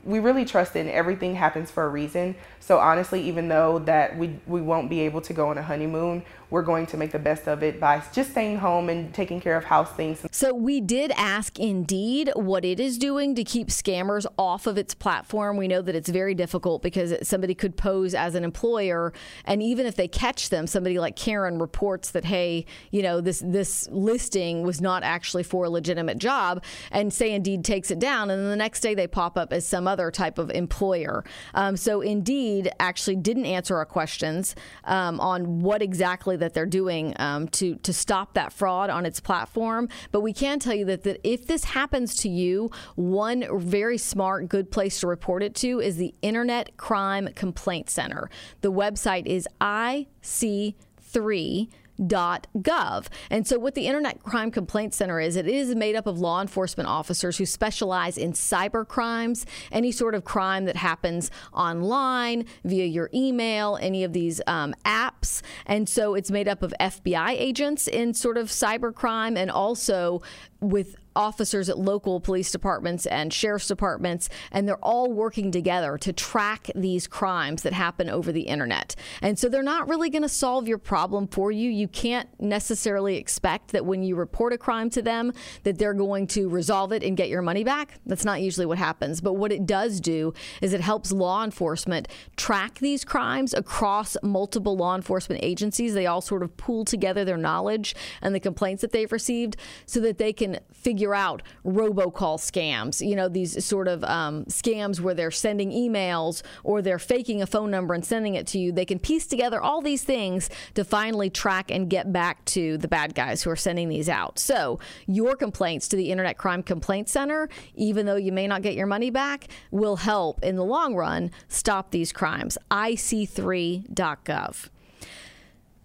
we 0.03 0.19
really 0.19 0.45
trust 0.45 0.75
in 0.75 0.87
everything 0.87 1.35
happens 1.35 1.71
for 1.71 1.83
a 1.83 1.89
reason. 1.89 2.35
So 2.59 2.77
honestly, 2.77 3.21
even 3.23 3.47
though 3.47 3.79
that 3.79 4.15
we 4.17 4.39
we 4.45 4.61
won't 4.61 4.89
be 4.89 5.01
able 5.01 5.21
to 5.21 5.33
go 5.33 5.49
on 5.49 5.57
a 5.57 5.63
honeymoon, 5.63 6.23
we're 6.49 6.61
going 6.61 6.85
to 6.87 6.97
make 6.97 7.11
the 7.11 7.19
best 7.19 7.47
of 7.47 7.63
it 7.63 7.79
by 7.79 8.03
just 8.13 8.31
staying 8.31 8.57
home 8.57 8.89
and 8.89 9.13
taking 9.13 9.41
care 9.41 9.57
of 9.57 9.63
house 9.63 9.91
things. 9.93 10.25
So 10.41 10.55
we 10.55 10.81
did 10.81 11.11
ask 11.17 11.59
Indeed 11.59 12.31
what 12.33 12.65
it 12.65 12.79
is 12.79 12.97
doing 12.97 13.35
to 13.35 13.43
keep 13.43 13.67
scammers 13.67 14.25
off 14.39 14.65
of 14.65 14.75
its 14.75 14.95
platform. 14.95 15.55
We 15.55 15.67
know 15.67 15.83
that 15.83 15.93
it's 15.93 16.09
very 16.09 16.33
difficult 16.33 16.81
because 16.81 17.13
somebody 17.21 17.53
could 17.53 17.77
pose 17.77 18.15
as 18.15 18.33
an 18.33 18.43
employer 18.43 19.13
and 19.45 19.61
even 19.61 19.85
if 19.85 19.95
they 19.95 20.07
catch 20.07 20.49
them, 20.49 20.65
somebody 20.65 20.97
like 20.97 21.15
Karen 21.15 21.59
reports 21.59 22.09
that 22.09 22.25
hey, 22.25 22.65
you 22.89 23.03
know, 23.03 23.21
this 23.21 23.43
this 23.45 23.87
listing 23.91 24.63
was 24.63 24.81
not 24.81 25.03
actually 25.03 25.43
for 25.43 25.65
a 25.65 25.69
legitimate 25.69 26.17
job 26.17 26.63
and 26.89 27.13
say 27.13 27.33
Indeed 27.33 27.63
takes 27.63 27.91
it 27.91 27.99
down 27.99 28.31
and 28.31 28.41
then 28.41 28.49
the 28.49 28.55
next 28.55 28.79
day 28.79 28.95
they 28.95 29.05
pop 29.05 29.37
up 29.37 29.53
as 29.53 29.67
some 29.67 29.87
other 29.87 30.09
type 30.09 30.39
of 30.39 30.49
employer. 30.49 31.23
Um, 31.53 31.77
so 31.77 32.01
Indeed 32.01 32.71
actually 32.79 33.17
didn't 33.17 33.45
answer 33.45 33.77
our 33.77 33.85
questions 33.85 34.55
um, 34.85 35.19
on 35.19 35.59
what 35.59 35.83
exactly 35.83 36.35
that 36.37 36.55
they're 36.55 36.65
doing 36.65 37.13
um, 37.19 37.47
to 37.49 37.75
to 37.75 37.93
stop 37.93 38.33
that 38.33 38.51
fraud 38.51 38.89
on 38.89 39.05
its 39.05 39.19
platform. 39.19 39.87
But 40.11 40.21
we 40.21 40.30
can 40.33 40.59
tell 40.59 40.73
you 40.73 40.85
that, 40.85 41.03
that 41.03 41.19
if 41.23 41.45
this 41.47 41.65
happens 41.65 42.15
to 42.17 42.29
you, 42.29 42.71
one 42.95 43.45
very 43.59 43.97
smart, 43.97 44.49
good 44.49 44.71
place 44.71 44.99
to 45.01 45.07
report 45.07 45.43
it 45.43 45.55
to 45.55 45.79
is 45.79 45.97
the 45.97 46.13
Internet 46.21 46.77
Crime 46.77 47.29
Complaint 47.35 47.89
Center. 47.89 48.29
The 48.61 48.71
website 48.71 49.25
is 49.25 49.47
IC3 49.59 51.67
gov. 52.01 53.07
And 53.29 53.47
so, 53.47 53.59
what 53.59 53.75
the 53.75 53.87
Internet 53.87 54.23
Crime 54.23 54.51
Complaint 54.51 54.93
Center 54.93 55.19
is, 55.19 55.35
it 55.35 55.47
is 55.47 55.75
made 55.75 55.95
up 55.95 56.07
of 56.07 56.19
law 56.19 56.41
enforcement 56.41 56.89
officers 56.89 57.37
who 57.37 57.45
specialize 57.45 58.17
in 58.17 58.33
cyber 58.33 58.87
crimes, 58.87 59.45
any 59.71 59.91
sort 59.91 60.15
of 60.15 60.23
crime 60.23 60.65
that 60.65 60.75
happens 60.75 61.31
online, 61.53 62.45
via 62.63 62.85
your 62.85 63.09
email, 63.13 63.77
any 63.81 64.03
of 64.03 64.13
these 64.13 64.41
um, 64.47 64.73
apps. 64.85 65.41
And 65.65 65.87
so, 65.87 66.15
it's 66.15 66.31
made 66.31 66.47
up 66.47 66.63
of 66.63 66.73
FBI 66.79 67.31
agents 67.31 67.87
in 67.87 68.13
sort 68.13 68.37
of 68.37 68.47
cyber 68.47 68.93
crime 68.93 69.37
and 69.37 69.51
also 69.51 70.21
with 70.59 70.95
officers 71.15 71.69
at 71.69 71.77
local 71.77 72.19
police 72.19 72.51
departments 72.51 73.05
and 73.05 73.33
sheriff's 73.33 73.67
departments, 73.67 74.29
and 74.51 74.67
they're 74.67 74.75
all 74.77 75.11
working 75.11 75.51
together 75.51 75.97
to 75.97 76.13
track 76.13 76.69
these 76.75 77.07
crimes 77.07 77.63
that 77.63 77.73
happen 77.73 78.09
over 78.09 78.31
the 78.31 78.41
internet. 78.41 78.95
And 79.21 79.37
so 79.37 79.49
they're 79.49 79.63
not 79.63 79.89
really 79.89 80.09
going 80.09 80.21
to 80.21 80.29
solve 80.29 80.67
your 80.67 80.77
problem 80.77 81.27
for 81.27 81.51
you. 81.51 81.69
You 81.69 81.87
can't 81.87 82.29
necessarily 82.39 83.17
expect 83.17 83.71
that 83.71 83.85
when 83.85 84.03
you 84.03 84.15
report 84.15 84.53
a 84.53 84.57
crime 84.57 84.89
to 84.91 85.01
them 85.01 85.33
that 85.63 85.77
they're 85.77 85.93
going 85.93 86.27
to 86.27 86.49
resolve 86.49 86.91
it 86.91 87.03
and 87.03 87.17
get 87.17 87.29
your 87.29 87.41
money 87.41 87.63
back. 87.63 87.99
That's 88.05 88.25
not 88.25 88.41
usually 88.41 88.65
what 88.65 88.77
happens. 88.77 89.21
But 89.21 89.33
what 89.33 89.51
it 89.51 89.65
does 89.65 89.99
do 89.99 90.33
is 90.61 90.73
it 90.73 90.81
helps 90.81 91.11
law 91.11 91.43
enforcement 91.43 92.07
track 92.37 92.79
these 92.79 93.03
crimes 93.03 93.53
across 93.53 94.15
multiple 94.23 94.75
law 94.75 94.95
enforcement 94.95 95.43
agencies. 95.43 95.93
They 95.93 96.07
all 96.07 96.21
sort 96.21 96.43
of 96.43 96.55
pool 96.57 96.85
together 96.85 97.25
their 97.25 97.37
knowledge 97.37 97.95
and 98.21 98.33
the 98.33 98.39
complaints 98.39 98.81
that 98.81 98.91
they've 98.91 99.11
received 99.11 99.57
so 99.85 99.99
that 100.01 100.17
they 100.17 100.33
can 100.33 100.59
figure 100.71 101.00
figure 101.01 101.15
out 101.15 101.41
robocall 101.65 102.37
scams, 102.37 103.03
you 103.03 103.15
know, 103.15 103.27
these 103.27 103.65
sort 103.65 103.87
of 103.87 104.03
um, 104.03 104.45
scams 104.45 104.99
where 104.99 105.15
they're 105.15 105.31
sending 105.31 105.71
emails 105.71 106.43
or 106.63 106.83
they're 106.83 106.99
faking 106.99 107.41
a 107.41 107.47
phone 107.47 107.71
number 107.71 107.95
and 107.95 108.05
sending 108.05 108.35
it 108.35 108.45
to 108.45 108.59
you. 108.59 108.71
They 108.71 108.85
can 108.85 108.99
piece 108.99 109.25
together 109.25 109.59
all 109.59 109.81
these 109.81 110.03
things 110.03 110.47
to 110.75 110.83
finally 110.83 111.31
track 111.31 111.71
and 111.71 111.89
get 111.89 112.13
back 112.13 112.45
to 112.45 112.77
the 112.77 112.87
bad 112.87 113.15
guys 113.15 113.41
who 113.41 113.49
are 113.49 113.55
sending 113.55 113.89
these 113.89 114.09
out. 114.09 114.37
So, 114.37 114.79
your 115.07 115.35
complaints 115.35 115.87
to 115.87 115.95
the 115.95 116.11
Internet 116.11 116.37
Crime 116.37 116.61
Complaint 116.61 117.09
Center, 117.09 117.49
even 117.73 118.05
though 118.05 118.15
you 118.15 118.31
may 118.31 118.45
not 118.45 118.61
get 118.61 118.75
your 118.75 118.85
money 118.85 119.09
back, 119.09 119.47
will 119.71 119.95
help 119.95 120.43
in 120.43 120.55
the 120.55 120.63
long 120.63 120.93
run 120.93 121.31
stop 121.47 121.89
these 121.89 122.11
crimes. 122.11 122.59
IC3.gov. 122.69 124.69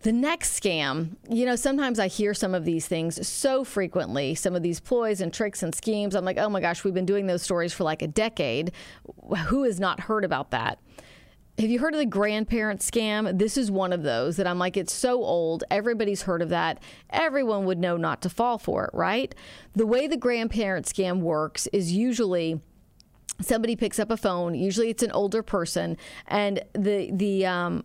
The 0.06 0.12
next 0.12 0.62
scam, 0.62 1.16
you 1.28 1.44
know, 1.44 1.56
sometimes 1.56 1.98
I 1.98 2.06
hear 2.06 2.32
some 2.32 2.54
of 2.54 2.64
these 2.64 2.86
things 2.86 3.26
so 3.26 3.64
frequently, 3.64 4.36
some 4.36 4.54
of 4.54 4.62
these 4.62 4.78
ploys 4.78 5.20
and 5.20 5.34
tricks 5.34 5.64
and 5.64 5.74
schemes. 5.74 6.14
I'm 6.14 6.24
like, 6.24 6.38
oh 6.38 6.48
my 6.48 6.60
gosh, 6.60 6.84
we've 6.84 6.94
been 6.94 7.06
doing 7.06 7.26
those 7.26 7.42
stories 7.42 7.72
for 7.72 7.82
like 7.82 8.02
a 8.02 8.06
decade. 8.06 8.70
Who 9.48 9.64
has 9.64 9.80
not 9.80 9.98
heard 9.98 10.24
about 10.24 10.52
that? 10.52 10.78
Have 11.58 11.70
you 11.70 11.80
heard 11.80 11.92
of 11.92 11.98
the 11.98 12.06
grandparent 12.06 12.82
scam? 12.82 13.36
This 13.36 13.56
is 13.56 13.68
one 13.68 13.92
of 13.92 14.04
those 14.04 14.36
that 14.36 14.46
I'm 14.46 14.60
like, 14.60 14.76
it's 14.76 14.92
so 14.92 15.24
old. 15.24 15.64
Everybody's 15.72 16.22
heard 16.22 16.40
of 16.40 16.50
that. 16.50 16.80
Everyone 17.10 17.64
would 17.64 17.80
know 17.80 17.96
not 17.96 18.22
to 18.22 18.28
fall 18.28 18.58
for 18.58 18.84
it, 18.84 18.90
right? 18.92 19.34
The 19.74 19.88
way 19.88 20.06
the 20.06 20.16
grandparent 20.16 20.86
scam 20.86 21.18
works 21.18 21.66
is 21.72 21.90
usually 21.90 22.60
somebody 23.40 23.74
picks 23.74 23.98
up 23.98 24.12
a 24.12 24.16
phone. 24.16 24.54
Usually, 24.54 24.88
it's 24.88 25.02
an 25.02 25.10
older 25.10 25.42
person, 25.42 25.96
and 26.28 26.62
the 26.74 27.10
the 27.12 27.44
um, 27.44 27.84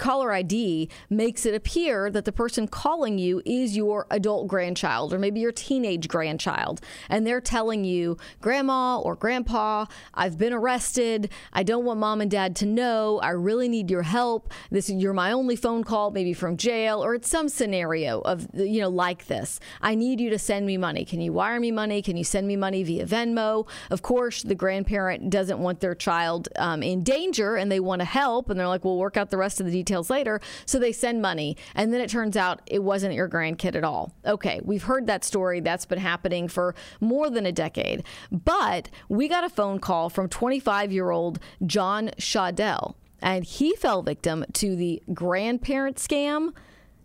caller 0.00 0.32
ID 0.32 0.88
makes 1.08 1.46
it 1.46 1.54
appear 1.54 2.10
that 2.10 2.24
the 2.24 2.32
person 2.32 2.66
calling 2.66 3.18
you 3.18 3.40
is 3.44 3.76
your 3.76 4.06
adult 4.10 4.48
grandchild 4.48 5.12
or 5.12 5.18
maybe 5.18 5.40
your 5.40 5.52
teenage 5.52 6.08
grandchild. 6.08 6.80
And 7.08 7.26
they're 7.26 7.40
telling 7.40 7.84
you, 7.84 8.16
Grandma 8.40 8.98
or 8.98 9.14
Grandpa, 9.14 9.84
I've 10.14 10.38
been 10.38 10.52
arrested. 10.52 11.30
I 11.52 11.62
don't 11.62 11.84
want 11.84 12.00
mom 12.00 12.20
and 12.20 12.30
dad 12.30 12.56
to 12.56 12.66
know. 12.66 13.20
I 13.22 13.30
really 13.30 13.68
need 13.68 13.90
your 13.90 14.02
help. 14.02 14.52
This 14.70 14.88
you're 14.88 15.12
my 15.12 15.32
only 15.32 15.54
phone 15.54 15.84
call, 15.84 16.10
maybe 16.10 16.32
from 16.32 16.56
jail, 16.56 17.04
or 17.04 17.14
it's 17.14 17.28
some 17.28 17.48
scenario 17.48 18.20
of 18.22 18.48
you 18.54 18.80
know 18.80 18.88
like 18.88 19.26
this. 19.26 19.60
I 19.82 19.94
need 19.94 20.18
you 20.18 20.30
to 20.30 20.38
send 20.38 20.66
me 20.66 20.78
money. 20.78 21.04
Can 21.04 21.20
you 21.20 21.32
wire 21.34 21.60
me 21.60 21.70
money? 21.70 22.00
Can 22.00 22.16
you 22.16 22.24
send 22.24 22.46
me 22.48 22.56
money 22.56 22.82
via 22.82 23.04
Venmo? 23.04 23.68
Of 23.90 24.00
course, 24.00 24.42
the 24.42 24.54
grandparent 24.54 25.28
doesn't 25.28 25.58
want 25.58 25.80
their 25.80 25.94
child 25.94 26.48
um, 26.56 26.82
in 26.82 27.02
danger 27.02 27.56
and 27.56 27.70
they 27.70 27.80
want 27.80 28.00
to 28.00 28.06
help, 28.06 28.48
and 28.48 28.58
they're 28.58 28.66
like, 28.66 28.84
"We'll 28.84 28.96
work 28.96 29.18
out 29.18 29.30
the 29.30 29.36
rest 29.36 29.60
of 29.60 29.66
the 29.66 29.72
details." 29.72 29.89
Details 29.90 30.10
later. 30.10 30.40
So 30.66 30.78
they 30.78 30.92
send 30.92 31.20
money. 31.20 31.56
And 31.74 31.92
then 31.92 32.00
it 32.00 32.10
turns 32.10 32.36
out 32.36 32.62
it 32.66 32.82
wasn't 32.82 33.14
your 33.14 33.28
grandkid 33.28 33.74
at 33.74 33.84
all. 33.84 34.14
Okay, 34.24 34.60
we've 34.62 34.84
heard 34.84 35.06
that 35.08 35.24
story. 35.24 35.60
That's 35.60 35.86
been 35.86 35.98
happening 35.98 36.48
for 36.48 36.74
more 37.00 37.28
than 37.28 37.44
a 37.44 37.52
decade. 37.52 38.04
But 38.30 38.88
we 39.08 39.28
got 39.28 39.44
a 39.44 39.48
phone 39.48 39.80
call 39.80 40.08
from 40.08 40.28
25 40.28 40.92
year 40.92 41.10
old 41.10 41.40
John 41.66 42.10
Shaudell, 42.18 42.94
and 43.20 43.44
he 43.44 43.74
fell 43.74 44.02
victim 44.02 44.44
to 44.54 44.76
the 44.76 45.02
grandparent 45.12 45.96
scam 45.96 46.52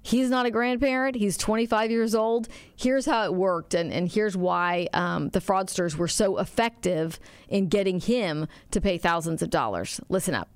He's 0.04 0.30
not 0.30 0.46
a 0.46 0.52
grandparent. 0.52 1.16
He's 1.16 1.36
25 1.36 1.90
years 1.90 2.14
old. 2.14 2.48
Here's 2.76 3.08
how 3.08 3.24
it 3.24 3.34
worked, 3.34 3.74
and, 3.74 3.92
and 3.92 4.08
here's 4.08 4.38
why 4.38 4.88
um, 4.94 5.30
the 5.30 5.40
fraudsters 5.40 5.96
were 5.96 6.08
so 6.08 6.38
effective 6.38 7.20
in 7.50 7.70
getting 7.70 8.00
him 8.00 8.48
to 8.70 8.80
pay 8.80 9.00
thousands 9.00 9.42
of 9.42 9.50
dollars. 9.50 10.00
Listen 10.08 10.36
up. 10.36 10.48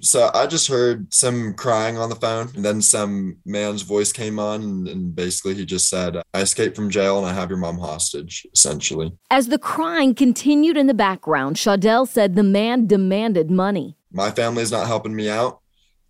So 0.00 0.30
I 0.34 0.46
just 0.46 0.68
heard 0.68 1.12
some 1.12 1.54
crying 1.54 1.98
on 1.98 2.08
the 2.08 2.16
phone, 2.16 2.50
and 2.54 2.64
then 2.64 2.82
some 2.82 3.38
man's 3.44 3.82
voice 3.82 4.12
came 4.12 4.38
on, 4.38 4.62
and, 4.62 4.88
and, 4.88 5.16
basically 5.16 5.54
he 5.54 5.64
just 5.64 5.88
said, 5.88 6.16
I 6.34 6.40
escaped 6.40 6.76
from 6.76 6.90
jail 6.90 7.18
and 7.18 7.26
I 7.26 7.32
have 7.32 7.48
your 7.48 7.58
mom 7.58 7.78
hostage, 7.78 8.46
essentially. 8.52 9.12
As 9.30 9.48
the 9.48 9.58
crying 9.58 10.14
continued 10.14 10.76
in 10.76 10.86
the 10.86 10.94
background, 10.94 11.56
Shadell 11.56 12.06
said 12.06 12.34
the 12.34 12.42
man 12.42 12.86
demanded 12.86 13.50
money. 13.50 13.96
My 14.12 14.30
family 14.30 14.62
is 14.62 14.72
not 14.72 14.86
helping 14.86 15.14
me 15.14 15.30
out. 15.30 15.60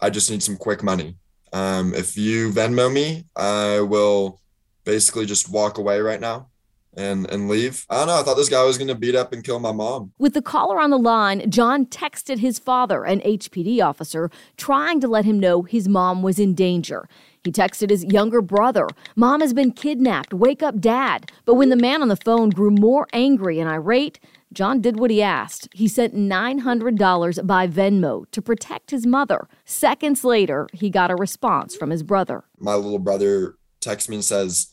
I 0.00 0.10
just 0.10 0.30
need 0.30 0.42
some 0.42 0.56
quick 0.56 0.82
money. 0.82 1.16
Um, 1.52 1.94
if 1.94 2.16
you 2.16 2.50
Venmo 2.50 2.92
me, 2.92 3.24
I 3.36 3.80
will 3.80 4.40
basically 4.84 5.26
just 5.26 5.50
walk 5.50 5.78
away 5.78 6.00
right 6.00 6.20
now 6.20 6.48
and 6.96 7.30
and 7.30 7.48
leave. 7.48 7.86
I 7.90 7.98
don't 7.98 8.06
know. 8.08 8.20
I 8.20 8.22
thought 8.22 8.36
this 8.36 8.48
guy 8.48 8.64
was 8.64 8.78
going 8.78 8.88
to 8.88 8.94
beat 8.94 9.14
up 9.14 9.32
and 9.32 9.44
kill 9.44 9.58
my 9.58 9.72
mom. 9.72 10.12
With 10.18 10.34
the 10.34 10.42
caller 10.42 10.80
on 10.80 10.90
the 10.90 10.98
line, 10.98 11.50
John 11.50 11.86
texted 11.86 12.38
his 12.38 12.58
father, 12.58 13.04
an 13.04 13.20
HPD 13.20 13.84
officer, 13.84 14.30
trying 14.56 15.00
to 15.00 15.08
let 15.08 15.24
him 15.24 15.38
know 15.38 15.62
his 15.62 15.88
mom 15.88 16.22
was 16.22 16.38
in 16.38 16.54
danger. 16.54 17.08
He 17.44 17.52
texted 17.52 17.90
his 17.90 18.04
younger 18.04 18.42
brother, 18.42 18.88
Mom 19.14 19.40
has 19.40 19.54
been 19.54 19.70
kidnapped. 19.70 20.34
Wake 20.34 20.64
up, 20.64 20.80
Dad. 20.80 21.30
But 21.44 21.54
when 21.54 21.68
the 21.68 21.76
man 21.76 22.02
on 22.02 22.08
the 22.08 22.16
phone 22.16 22.50
grew 22.50 22.72
more 22.72 23.06
angry 23.12 23.60
and 23.60 23.70
irate, 23.70 24.18
John 24.52 24.80
did 24.80 24.98
what 24.98 25.12
he 25.12 25.22
asked. 25.22 25.68
He 25.72 25.86
sent 25.86 26.14
$900 26.14 27.46
by 27.46 27.68
Venmo 27.68 28.28
to 28.32 28.42
protect 28.42 28.90
his 28.90 29.06
mother. 29.06 29.48
Seconds 29.64 30.24
later, 30.24 30.66
he 30.72 30.90
got 30.90 31.10
a 31.10 31.14
response 31.14 31.76
from 31.76 31.90
his 31.90 32.02
brother. 32.02 32.44
My 32.58 32.74
little 32.74 32.98
brother 32.98 33.56
texts 33.80 34.08
me 34.08 34.16
and 34.16 34.24
says, 34.24 34.72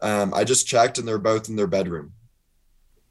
um, 0.00 0.32
I 0.34 0.44
just 0.44 0.66
checked 0.66 0.98
and 0.98 1.06
they're 1.06 1.18
both 1.18 1.48
in 1.48 1.56
their 1.56 1.66
bedroom. 1.66 2.12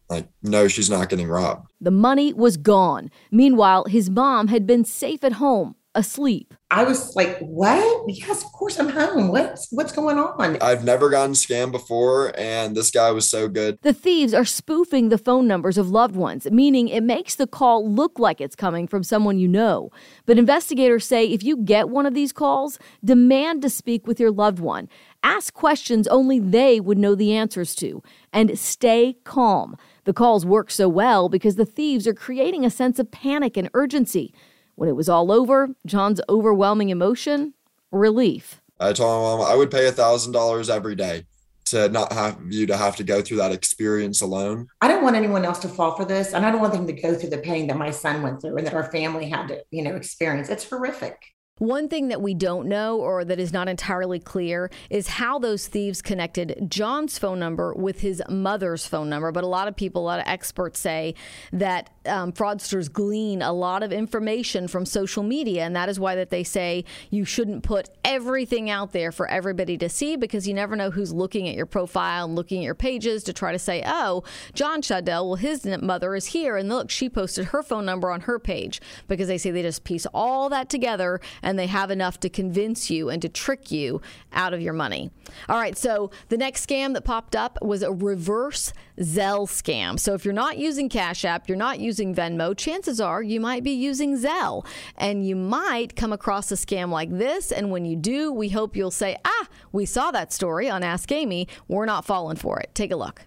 Like, 0.10 0.30
no, 0.41 0.67
she's 0.67 0.89
not 0.89 1.10
getting 1.10 1.28
robbed. 1.28 1.71
The 1.82 1.91
money 1.91 2.34
was 2.34 2.56
gone. 2.56 3.12
Meanwhile, 3.30 3.86
his 3.86 4.10
mom 4.10 4.47
had 4.47 4.65
been 4.65 4.86
safe 4.86 5.23
at 5.23 5.34
home, 5.34 5.76
asleep. 5.98 6.54
I 6.70 6.84
was 6.84 7.16
like, 7.16 7.40
"What? 7.40 8.04
Yes, 8.08 8.44
of 8.44 8.52
course 8.52 8.80
I'm 8.80 8.90
home. 8.90 9.30
What's 9.30 9.68
what's 9.72 9.92
going 9.92 10.18
on?" 10.18 10.58
I've 10.62 10.84
never 10.84 11.10
gotten 11.10 11.34
scammed 11.34 11.72
before, 11.72 12.38
and 12.38 12.76
this 12.76 12.92
guy 12.92 13.10
was 13.12 13.30
so 13.30 13.48
good. 13.48 13.80
The 13.82 13.94
thieves 13.94 14.34
are 14.34 14.46
spoofing 14.46 15.10
the 15.10 15.18
phone 15.18 15.48
numbers 15.48 15.78
of 15.78 15.90
loved 15.90 16.16
ones, 16.16 16.46
meaning 16.52 16.88
it 16.88 17.04
makes 17.04 17.36
the 17.36 17.48
call 17.48 17.90
look 17.90 18.20
like 18.20 18.40
it's 18.40 18.56
coming 18.56 18.88
from 18.88 19.04
someone 19.04 19.40
you 19.40 19.48
know. 19.48 19.90
But 20.26 20.38
investigators 20.38 21.06
say 21.06 21.26
if 21.26 21.44
you 21.44 21.58
get 21.58 21.90
one 21.90 22.06
of 22.06 22.14
these 22.14 22.32
calls, 22.32 22.78
demand 23.04 23.64
to 23.64 23.70
speak 23.70 24.06
with 24.06 24.20
your 24.20 24.32
loved 24.32 24.60
one. 24.60 24.88
Ask 25.24 25.54
questions 25.54 26.08
only 26.08 26.38
they 26.40 26.80
would 26.80 27.00
know 27.00 27.16
the 27.16 27.34
answers 27.34 27.74
to, 27.76 28.04
and 28.32 28.58
stay 28.60 29.16
calm. 29.24 29.78
The 30.04 30.14
calls 30.14 30.46
work 30.46 30.70
so 30.70 30.88
well 30.88 31.28
because 31.28 31.56
the 31.56 31.66
thieves 31.66 32.08
are 32.08 32.14
creating 32.14 32.64
a 32.64 32.70
sense 32.70 33.00
of 33.00 33.10
panic 33.10 33.58
and 33.58 33.70
urgency. 33.74 34.34
When 34.78 34.88
it 34.90 34.96
was 34.96 35.10
all 35.10 35.32
over, 35.32 35.70
John's 35.88 36.22
overwhelming 36.30 36.90
emotion 36.90 37.56
relief. 37.92 38.62
I 38.80 38.94
told 38.94 39.40
my 39.40 39.44
mom 39.44 39.52
I 39.52 39.56
would 39.56 39.72
pay 39.72 39.88
a 39.88 39.92
thousand 39.92 40.34
dollars 40.34 40.70
every 40.70 40.94
day 40.94 41.26
to 41.66 41.90
not 41.90 42.13
have 42.13 42.38
you 42.48 42.68
to 42.68 42.78
have 42.78 42.96
to 42.98 43.04
go 43.04 43.24
through 43.24 43.38
that 43.38 43.52
experience 43.52 44.22
alone. 44.22 44.68
I 44.80 44.88
don't 44.88 45.04
want 45.04 45.16
anyone 45.16 45.46
else 45.46 45.58
to 45.60 45.68
fall 45.68 45.96
for 45.98 46.06
this, 46.06 46.34
and 46.34 46.46
I 46.46 46.52
don't 46.52 46.62
want 46.62 46.74
them 46.74 46.86
to 46.86 46.94
go 46.94 47.16
through 47.16 47.32
the 47.32 47.40
pain 47.40 47.66
that 47.68 47.78
my 47.78 47.90
son 47.90 48.22
went 48.22 48.40
through 48.40 48.56
and 48.56 48.68
that 48.68 48.76
our 48.76 48.92
family 48.92 49.28
had 49.28 49.48
to, 49.48 49.63
you 49.72 49.82
know, 49.82 49.96
experience. 49.96 50.48
It's 50.48 50.70
horrific. 50.70 51.18
One 51.58 51.89
thing 51.89 52.10
that 52.10 52.22
we 52.22 52.34
don't 52.34 52.67
know 52.67 53.00
or 53.00 53.26
that 53.26 53.39
is 53.39 53.52
not 53.52 53.67
entirely 53.67 54.20
clear 54.20 54.70
is 54.89 55.08
how 55.08 55.39
those 55.39 55.67
thieves 55.67 56.02
connected 56.02 56.67
John's 56.70 57.17
phone 57.17 57.39
number 57.39 57.74
with 57.74 58.02
his 58.02 58.22
mother's 58.30 58.86
phone 58.86 59.10
number. 59.10 59.32
But 59.32 59.43
a 59.43 59.48
lot 59.48 59.67
of 59.67 59.76
people, 59.76 60.04
a 60.04 60.06
lot 60.06 60.20
of 60.20 60.28
experts 60.28 60.80
say 60.80 61.15
that 61.52 61.89
um, 62.06 62.32
fraudsters 62.32 62.91
glean 62.91 63.41
a 63.41 63.52
lot 63.52 63.84
of 63.84 63.91
information 63.91 64.67
from 64.67 64.86
social 64.86 65.24
media, 65.24 65.63
and 65.63 65.76
that 65.76 65.89
is 65.89 66.00
why 66.00 66.15
that 66.15 66.30
they 66.30 66.43
say 66.43 66.86
you 67.10 67.26
shouldn't 67.26 67.63
put 67.63 67.89
everything 68.06 68.70
out 68.70 68.93
there 68.93 69.12
for 69.12 69.28
everybody 69.28 69.78
to 69.78 69.89
see 69.89 70.15
because 70.15 70.48
you 70.48 70.54
never 70.54 70.76
know 70.76 70.91
who's 70.91 71.12
looking 71.12 71.50
at 71.50 71.56
your 71.56 71.65
profile 71.65 72.26
and 72.26 72.36
looking 72.36 72.60
at 72.60 72.65
your 72.65 72.76
pages 72.76 73.24
to 73.24 73.34
try 73.34 73.52
to 73.52 73.60
say, 73.60 73.84
"Oh, 73.86 74.24
John 74.54 74.82
Shadell, 74.82 75.26
well, 75.26 75.36
his 75.36 75.65
mother 75.65 76.15
is 76.15 76.28
here, 76.28 76.56
and 76.56 76.70
look, 76.70 76.89
she 76.89 77.10
posted 77.10 77.46
her 77.46 77.63
phone 77.63 77.86
number 77.86 78.12
on 78.12 78.22
her 78.22 78.39
page," 78.39 78.80
because 79.08 79.28
they 79.28 79.38
say 79.38 79.52
they 79.52 79.63
just 79.63 79.84
piece 79.84 80.06
all 80.13 80.50
that 80.50 80.70
together 80.70 81.20
and 81.48 81.58
they 81.58 81.68
have 81.68 81.90
enough 81.90 82.20
to 82.20 82.28
convince 82.30 82.90
you 82.90 83.10
and 83.10 83.22
to 83.22 83.30
trick 83.30 83.72
you 83.72 84.02
out 84.34 84.54
of 84.54 84.60
your 84.60 84.74
money. 84.74 85.10
All 85.48 85.58
right, 85.58 85.78
so 85.78 86.12
the 86.28 86.38
next 86.38 86.68
scam 86.68 86.94
that 86.94 87.06
popped 87.06 87.38
up 87.38 87.58
was 87.62 87.84
a 87.84 87.94
reverse 87.94 88.74
Zelle 89.00 89.48
scam. 89.48 89.98
So 89.98 90.14
if 90.14 90.26
you're 90.26 90.34
not 90.34 90.58
using 90.58 90.90
Cash 90.90 91.24
App, 91.24 91.48
you're 91.48 91.58
not 91.58 91.80
using 91.80 92.14
Venmo, 92.14 92.56
chances 92.56 93.00
are 93.00 93.24
you 93.24 93.40
might 93.40 93.64
be 93.64 93.72
using 93.72 94.18
Zelle. 94.18 94.66
And 94.98 95.26
you 95.26 95.38
might 95.38 95.96
come 95.96 96.12
across 96.12 96.52
a 96.52 96.56
scam 96.56 96.90
like 96.90 97.18
this. 97.18 97.54
And 97.54 97.72
when 97.72 97.86
you 97.86 97.96
do, 97.96 98.34
we 98.34 98.50
hope 98.50 98.76
you'll 98.76 98.92
say, 98.92 99.16
ah, 99.24 99.48
we 99.72 99.86
saw 99.86 100.12
that 100.12 100.34
story 100.34 100.70
on 100.70 100.84
Ask 100.84 101.10
Amy. 101.14 101.48
We're 101.70 101.86
not 101.86 102.04
falling 102.04 102.36
for 102.36 102.60
it. 102.60 102.76
Take 102.76 102.92
a 102.92 102.98
look. 102.98 103.22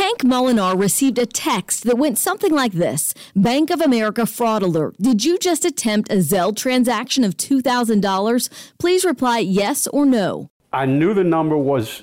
Hank 0.00 0.20
Molinar 0.20 0.80
received 0.80 1.18
a 1.18 1.26
text 1.26 1.84
that 1.84 1.98
went 1.98 2.16
something 2.16 2.50
like 2.54 2.72
this 2.72 3.12
Bank 3.36 3.68
of 3.68 3.82
America 3.82 4.24
fraud 4.24 4.62
alert. 4.62 4.96
Did 4.98 5.26
you 5.26 5.38
just 5.38 5.66
attempt 5.66 6.10
a 6.10 6.16
Zelle 6.16 6.56
transaction 6.56 7.22
of 7.22 7.36
$2,000? 7.36 8.48
Please 8.78 9.04
reply 9.04 9.40
yes 9.40 9.86
or 9.88 10.06
no. 10.06 10.48
I 10.72 10.86
knew 10.86 11.12
the 11.12 11.22
number 11.22 11.54
was 11.54 12.02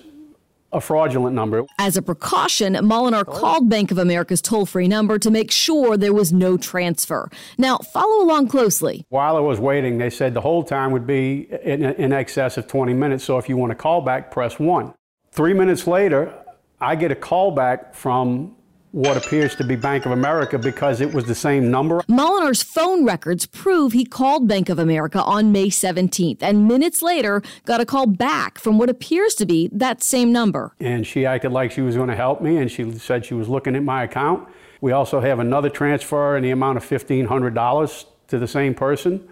a 0.72 0.80
fraudulent 0.80 1.36
number. 1.36 1.66
As 1.80 1.98
a 1.98 2.04
precaution, 2.04 2.76
Molinar 2.76 3.24
oh. 3.28 3.32
called 3.32 3.68
Bank 3.68 3.90
of 3.90 3.98
America's 3.98 4.44
toll 4.44 4.68
free 4.68 4.88
number 4.88 5.18
to 5.18 5.32
make 5.32 5.50
sure 5.50 5.98
there 5.98 6.14
was 6.14 6.32
no 6.32 6.56
transfer. 6.56 7.32
Now, 7.58 7.80
follow 7.80 8.24
along 8.24 8.50
closely. 8.50 9.08
While 9.10 9.38
I 9.38 9.40
was 9.40 9.60
waiting, 9.60 9.98
they 9.98 10.12
said 10.12 10.36
the 10.36 10.42
hold 10.42 10.68
time 10.68 10.92
would 10.92 11.08
be 11.08 11.48
in, 11.64 11.84
in 11.84 12.14
excess 12.14 12.58
of 12.58 12.68
20 12.68 12.94
minutes. 12.94 13.24
So 13.24 13.40
if 13.40 13.50
you 13.50 13.58
want 13.58 13.72
to 13.72 13.76
call 13.76 14.02
back, 14.02 14.30
press 14.30 14.60
one. 14.60 14.94
Three 15.32 15.56
minutes 15.56 15.88
later, 15.88 16.32
I 16.80 16.96
get 16.96 17.12
a 17.12 17.16
call 17.16 17.52
back 17.52 17.96
from 17.96 18.56
what 18.92 19.18
appears 19.18 19.56
to 19.56 19.64
be 19.64 19.76
Bank 19.76 20.06
of 20.06 20.12
America 20.12 20.58
because 20.58 21.02
it 21.02 21.14
was 21.14 21.26
the 21.26 21.36
same 21.36 21.70
number. 21.72 22.02
Molinar's 22.08 22.64
phone 22.64 23.04
records 23.04 23.46
prove 23.46 23.94
he 23.94 24.06
called 24.06 24.48
Bank 24.48 24.70
of 24.70 24.80
America 24.80 25.22
on 25.22 25.52
May 25.52 25.68
17th 25.68 26.42
and 26.42 26.68
minutes 26.68 27.02
later 27.02 27.42
got 27.66 27.82
a 27.82 27.86
call 27.86 28.06
back 28.06 28.60
from 28.60 28.78
what 28.78 28.90
appears 28.90 29.36
to 29.36 29.46
be 29.46 29.70
that 29.74 30.04
same 30.04 30.32
number. 30.32 30.74
And 30.80 31.06
she 31.06 31.26
acted 31.26 31.52
like 31.52 31.72
she 31.72 31.82
was 31.82 31.96
going 31.96 32.10
to 32.10 32.16
help 32.16 32.42
me 32.42 32.58
and 32.58 32.72
she 32.72 32.92
said 32.94 33.26
she 33.26 33.34
was 33.34 33.50
looking 33.50 33.76
at 33.76 33.84
my 33.84 34.04
account. 34.04 34.48
We 34.80 34.92
also 34.92 35.20
have 35.20 35.40
another 35.40 35.70
transfer 35.70 36.38
in 36.38 36.44
the 36.44 36.52
amount 36.52 36.78
of 36.78 36.84
$1,500 36.84 38.06
to 38.28 38.40
the 38.40 38.48
same 38.48 38.74
person. 38.76 39.28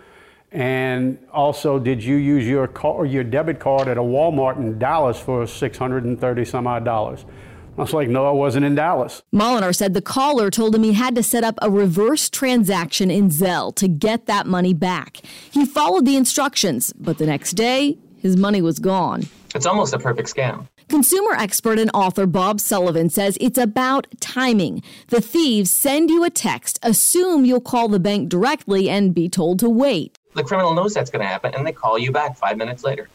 And 0.56 1.18
also, 1.34 1.80
did 1.80 2.02
you 2.02 2.16
use 2.16 2.48
your 2.48 2.66
car, 2.70 3.06
your 3.06 3.26
debit 3.26 3.60
card 3.60 3.90
at 3.90 3.98
a 3.98 4.02
Walmart 4.02 4.56
in 4.56 4.80
Dallas 4.80 5.20
for 5.20 5.46
630 5.46 6.46
some 6.46 6.66
odd 6.66 6.86
dollars? 6.86 7.26
I 7.78 7.82
was 7.82 7.92
like, 7.92 8.08
no, 8.08 8.26
I 8.26 8.32
wasn't 8.32 8.66
in 8.66 8.74
Dallas. 8.74 9.22
Molinar 9.34 9.76
said 9.76 9.94
the 9.94 10.02
caller 10.02 10.50
told 10.50 10.74
him 10.74 10.84
he 10.84 10.94
had 10.94 11.14
to 11.16 11.24
set 11.24 11.44
up 11.44 11.56
a 11.62 11.70
reverse 11.70 12.30
transaction 12.30 13.12
in 13.12 13.28
Zelle 13.32 13.76
to 13.76 13.90
get 13.90 14.28
that 14.28 14.48
money 14.48 14.74
back. 14.74 15.18
He 15.52 15.66
followed 15.66 16.06
the 16.06 16.16
instructions, 16.16 16.94
but 16.94 17.18
the 17.18 17.26
next 17.26 17.52
day, 17.56 17.98
his 18.16 18.38
money 18.38 18.62
was 18.62 18.80
gone. 18.80 19.24
It's 19.54 19.66
almost 19.66 19.94
a 19.94 20.00
perfect 20.00 20.34
scam. 20.34 20.70
Consumer 20.88 21.34
expert 21.34 21.80
and 21.80 21.92
author 21.94 22.26
Bob 22.26 22.62
Sullivan 22.62 23.10
says 23.10 23.38
it's 23.42 23.58
about 23.58 24.08
timing. 24.22 24.82
The 25.08 25.20
thieves 25.20 25.70
send 25.70 26.10
you 26.10 26.24
a 26.24 26.30
text, 26.30 26.80
assume 26.82 27.44
you'll 27.44 27.60
call 27.60 27.90
the 27.90 28.00
bank 28.00 28.30
directly, 28.30 28.90
and 28.90 29.14
be 29.14 29.28
told 29.28 29.60
to 29.60 29.70
wait 29.70 30.18
the 30.36 30.44
criminal 30.44 30.74
knows 30.74 30.94
that's 30.94 31.10
going 31.10 31.22
to 31.22 31.28
happen 31.28 31.56
and 31.56 31.66
they 31.66 31.72
call 31.72 31.98
you 31.98 32.12
back 32.12 32.38
five 32.38 32.58
minutes 32.58 32.84
later. 32.84 33.10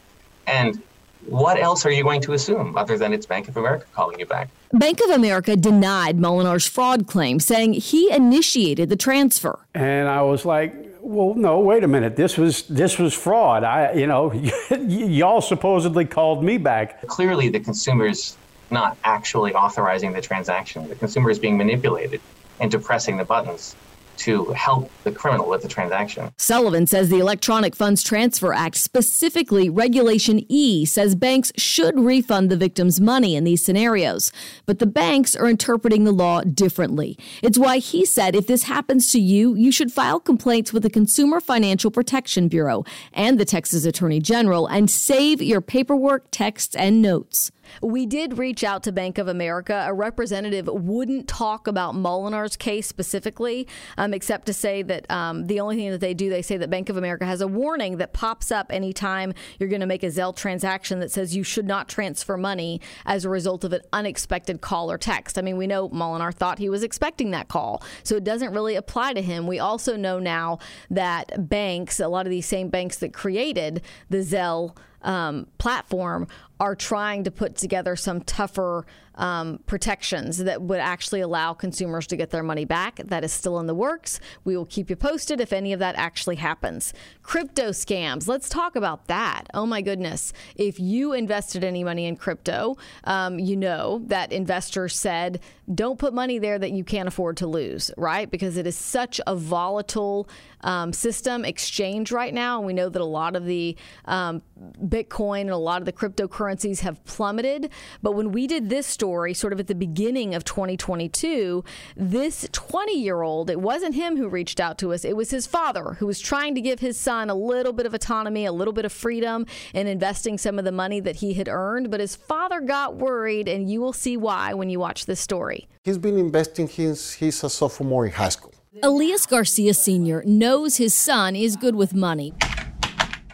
And 0.47 0.81
what 1.27 1.59
else 1.59 1.85
are 1.85 1.91
you 1.91 2.03
going 2.03 2.21
to 2.21 2.33
assume 2.33 2.75
other 2.75 2.97
than 2.97 3.13
it's 3.13 3.25
Bank 3.25 3.47
of 3.47 3.55
America 3.55 3.85
calling 3.93 4.19
you 4.19 4.25
back? 4.25 4.49
Bank 4.73 4.99
of 5.01 5.11
America 5.11 5.55
denied 5.55 6.17
Molinar's 6.17 6.67
fraud 6.67 7.07
claim, 7.07 7.39
saying 7.39 7.73
he 7.73 8.11
initiated 8.11 8.89
the 8.89 8.95
transfer. 8.95 9.59
And 9.75 10.07
I 10.07 10.23
was 10.23 10.45
like, 10.45 10.73
well, 10.99 11.35
no, 11.35 11.59
wait 11.59 11.83
a 11.83 11.87
minute. 11.87 12.15
This 12.15 12.37
was 12.37 12.63
this 12.63 12.97
was 12.97 13.13
fraud. 13.13 13.63
I, 13.63 13.93
you 13.93 14.07
know, 14.07 14.31
y'all 14.87 15.41
supposedly 15.41 16.05
called 16.05 16.43
me 16.43 16.57
back. 16.57 17.05
Clearly, 17.07 17.49
the 17.49 17.59
consumer's 17.59 18.37
not 18.71 18.97
actually 19.03 19.53
authorizing 19.53 20.13
the 20.13 20.21
transaction. 20.21 20.87
The 20.87 20.95
consumer 20.95 21.29
is 21.29 21.37
being 21.37 21.57
manipulated 21.57 22.21
into 22.59 22.79
pressing 22.79 23.17
the 23.17 23.25
buttons 23.25 23.75
to 24.21 24.45
help 24.53 24.91
the 25.03 25.11
criminal 25.11 25.49
with 25.49 25.61
the 25.61 25.67
transaction. 25.67 26.31
Sullivan 26.37 26.85
says 26.85 27.09
the 27.09 27.19
Electronic 27.19 27.75
Funds 27.75 28.03
Transfer 28.03 28.53
Act, 28.53 28.77
specifically 28.77 29.69
Regulation 29.69 30.45
E, 30.47 30.85
says 30.85 31.15
banks 31.15 31.51
should 31.57 31.99
refund 31.99 32.49
the 32.49 32.57
victim's 32.57 33.01
money 33.01 33.35
in 33.35 33.43
these 33.43 33.65
scenarios. 33.65 34.31
But 34.65 34.79
the 34.79 34.85
banks 34.85 35.35
are 35.35 35.49
interpreting 35.49 36.03
the 36.03 36.11
law 36.11 36.41
differently. 36.41 37.17
It's 37.41 37.57
why 37.57 37.79
he 37.79 38.05
said 38.05 38.35
if 38.35 38.45
this 38.45 38.63
happens 38.63 39.07
to 39.07 39.19
you, 39.19 39.55
you 39.55 39.71
should 39.71 39.91
file 39.91 40.19
complaints 40.19 40.71
with 40.71 40.83
the 40.83 40.89
Consumer 40.89 41.39
Financial 41.39 41.89
Protection 41.89 42.47
Bureau 42.47 42.83
and 43.13 43.39
the 43.39 43.45
Texas 43.45 43.85
Attorney 43.85 44.19
General 44.19 44.67
and 44.67 44.89
save 44.89 45.41
your 45.41 45.61
paperwork, 45.61 46.25
texts, 46.31 46.75
and 46.75 47.01
notes. 47.01 47.51
We 47.81 48.05
did 48.05 48.37
reach 48.37 48.63
out 48.63 48.83
to 48.83 48.91
Bank 48.91 49.17
of 49.17 49.27
America. 49.27 49.85
A 49.87 49.93
representative 49.93 50.67
wouldn't 50.67 51.27
talk 51.27 51.67
about 51.67 51.95
Molinar's 51.95 52.55
case 52.55 52.87
specifically, 52.87 53.67
um, 53.97 54.13
except 54.13 54.45
to 54.47 54.53
say 54.53 54.81
that 54.83 55.09
um, 55.09 55.47
the 55.47 55.59
only 55.59 55.75
thing 55.75 55.91
that 55.91 56.01
they 56.01 56.13
do, 56.13 56.29
they 56.29 56.41
say 56.41 56.57
that 56.57 56.69
Bank 56.69 56.89
of 56.89 56.97
America 56.97 57.25
has 57.25 57.41
a 57.41 57.47
warning 57.47 57.97
that 57.97 58.13
pops 58.13 58.51
up 58.51 58.67
anytime 58.69 59.33
you're 59.59 59.69
going 59.69 59.81
to 59.81 59.87
make 59.87 60.03
a 60.03 60.07
Zelle 60.07 60.35
transaction 60.35 60.99
that 60.99 61.11
says 61.11 61.35
you 61.35 61.43
should 61.43 61.65
not 61.65 61.87
transfer 61.87 62.37
money 62.37 62.81
as 63.05 63.25
a 63.25 63.29
result 63.29 63.63
of 63.63 63.73
an 63.73 63.81
unexpected 63.93 64.61
call 64.61 64.91
or 64.91 64.97
text. 64.97 65.37
I 65.37 65.41
mean, 65.41 65.57
we 65.57 65.67
know 65.67 65.89
Molinar 65.89 66.33
thought 66.33 66.59
he 66.59 66.69
was 66.69 66.83
expecting 66.83 67.31
that 67.31 67.47
call, 67.47 67.83
so 68.03 68.15
it 68.15 68.23
doesn't 68.23 68.53
really 68.53 68.75
apply 68.75 69.13
to 69.13 69.21
him. 69.21 69.47
We 69.47 69.59
also 69.59 69.95
know 69.95 70.19
now 70.19 70.59
that 70.89 71.49
banks, 71.49 71.99
a 71.99 72.07
lot 72.07 72.25
of 72.25 72.29
these 72.29 72.45
same 72.45 72.69
banks 72.69 72.97
that 72.97 73.13
created 73.13 73.81
the 74.09 74.17
Zelle 74.17 74.75
um, 75.03 75.47
platform 75.57 76.27
are 76.61 76.75
trying 76.75 77.23
to 77.23 77.31
put 77.31 77.55
together 77.55 77.95
some 77.95 78.21
tougher 78.21 78.85
um, 79.15 79.59
protections 79.65 80.37
that 80.39 80.61
would 80.61 80.79
actually 80.79 81.21
allow 81.21 81.53
consumers 81.53 82.07
to 82.07 82.15
get 82.15 82.29
their 82.29 82.43
money 82.43 82.65
back. 82.65 83.01
That 83.05 83.23
is 83.23 83.31
still 83.31 83.59
in 83.59 83.67
the 83.67 83.75
works. 83.75 84.19
We 84.43 84.55
will 84.55 84.65
keep 84.65 84.89
you 84.89 84.95
posted 84.95 85.41
if 85.41 85.53
any 85.53 85.73
of 85.73 85.79
that 85.79 85.95
actually 85.95 86.37
happens. 86.37 86.93
Crypto 87.21 87.69
scams. 87.69 88.27
Let's 88.27 88.49
talk 88.49 88.75
about 88.75 89.07
that. 89.07 89.43
Oh 89.53 89.65
my 89.65 89.81
goodness. 89.81 90.33
If 90.55 90.79
you 90.79 91.13
invested 91.13 91.63
any 91.63 91.83
money 91.83 92.05
in 92.05 92.15
crypto, 92.15 92.77
um, 93.03 93.39
you 93.39 93.55
know 93.55 94.01
that 94.05 94.31
investors 94.31 94.97
said, 94.97 95.39
don't 95.73 95.99
put 95.99 96.13
money 96.13 96.39
there 96.39 96.59
that 96.59 96.71
you 96.71 96.83
can't 96.83 97.07
afford 97.07 97.37
to 97.37 97.47
lose, 97.47 97.91
right? 97.97 98.29
Because 98.29 98.57
it 98.57 98.67
is 98.67 98.75
such 98.75 99.21
a 99.25 99.35
volatile 99.35 100.27
um, 100.61 100.93
system 100.93 101.45
exchange 101.45 102.11
right 102.11 102.33
now. 102.33 102.57
And 102.57 102.67
we 102.67 102.73
know 102.73 102.89
that 102.89 103.01
a 103.01 103.05
lot 103.05 103.35
of 103.35 103.45
the 103.45 103.77
um, 104.05 104.41
Bitcoin 104.83 105.41
and 105.41 105.51
a 105.51 105.57
lot 105.57 105.81
of 105.81 105.85
the 105.85 105.93
cryptocurrencies 105.93 106.81
have 106.81 107.03
plummeted. 107.05 107.71
But 108.01 108.13
when 108.13 108.31
we 108.31 108.47
did 108.47 108.69
this 108.69 108.85
story, 109.01 109.33
sort 109.33 109.51
of 109.51 109.59
at 109.59 109.65
the 109.65 109.73
beginning 109.73 110.35
of 110.35 110.43
2022, 110.43 111.63
this 111.95 112.47
20 112.51 112.93
year 112.93 113.23
old, 113.23 113.49
it 113.49 113.59
wasn't 113.59 113.95
him 113.95 114.15
who 114.15 114.29
reached 114.29 114.59
out 114.59 114.77
to 114.77 114.93
us, 114.93 115.03
it 115.03 115.15
was 115.15 115.31
his 115.31 115.47
father 115.47 115.93
who 115.97 116.05
was 116.05 116.19
trying 116.19 116.53
to 116.53 116.61
give 116.61 116.79
his 116.81 116.99
son 116.99 117.27
a 117.27 117.33
little 117.33 117.73
bit 117.73 117.87
of 117.87 117.95
autonomy, 117.95 118.45
a 118.45 118.51
little 118.51 118.73
bit 118.73 118.85
of 118.85 118.91
freedom 118.91 119.47
in 119.73 119.87
investing 119.87 120.37
some 120.37 120.59
of 120.59 120.65
the 120.65 120.71
money 120.71 120.99
that 120.99 121.15
he 121.15 121.33
had 121.33 121.47
earned. 121.49 121.89
But 121.89 121.99
his 121.99 122.15
father 122.15 122.61
got 122.61 122.97
worried, 122.97 123.47
and 123.47 123.71
you 123.71 123.81
will 123.81 123.91
see 123.91 124.17
why 124.17 124.53
when 124.53 124.69
you 124.69 124.79
watch 124.79 125.07
this 125.07 125.19
story. 125.19 125.67
He's 125.83 125.97
been 125.97 126.19
investing 126.19 126.67
since 126.67 127.13
he's 127.13 127.43
a 127.43 127.49
sophomore 127.49 128.05
in 128.05 128.11
high 128.11 128.29
school. 128.29 128.53
Elias 128.83 129.25
Garcia 129.25 129.73
Sr. 129.73 130.21
knows 130.27 130.77
his 130.77 130.93
son 130.93 131.35
is 131.35 131.55
good 131.55 131.73
with 131.73 131.95
money. 131.95 132.33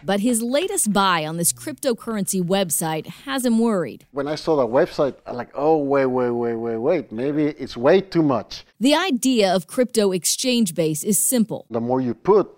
But 0.04 0.20
his 0.20 0.42
latest 0.42 0.92
buy 0.92 1.26
on 1.26 1.36
this 1.36 1.52
cryptocurrency 1.52 2.42
website 2.42 3.06
has 3.24 3.44
him 3.44 3.58
worried. 3.58 4.06
When 4.12 4.28
I 4.28 4.34
saw 4.34 4.56
that 4.56 4.72
website, 4.72 5.16
I'm 5.26 5.36
like, 5.36 5.50
oh, 5.54 5.78
wait, 5.78 6.06
wait, 6.06 6.30
wait, 6.30 6.54
wait, 6.54 6.76
wait. 6.76 7.12
Maybe 7.12 7.46
it's 7.46 7.76
way 7.76 8.00
too 8.00 8.22
much. 8.22 8.64
The 8.80 8.94
idea 8.94 9.54
of 9.54 9.66
crypto 9.66 10.12
exchange 10.12 10.74
base 10.74 11.02
is 11.02 11.18
simple. 11.18 11.66
The 11.70 11.80
more 11.80 12.00
you 12.00 12.14
put, 12.14 12.48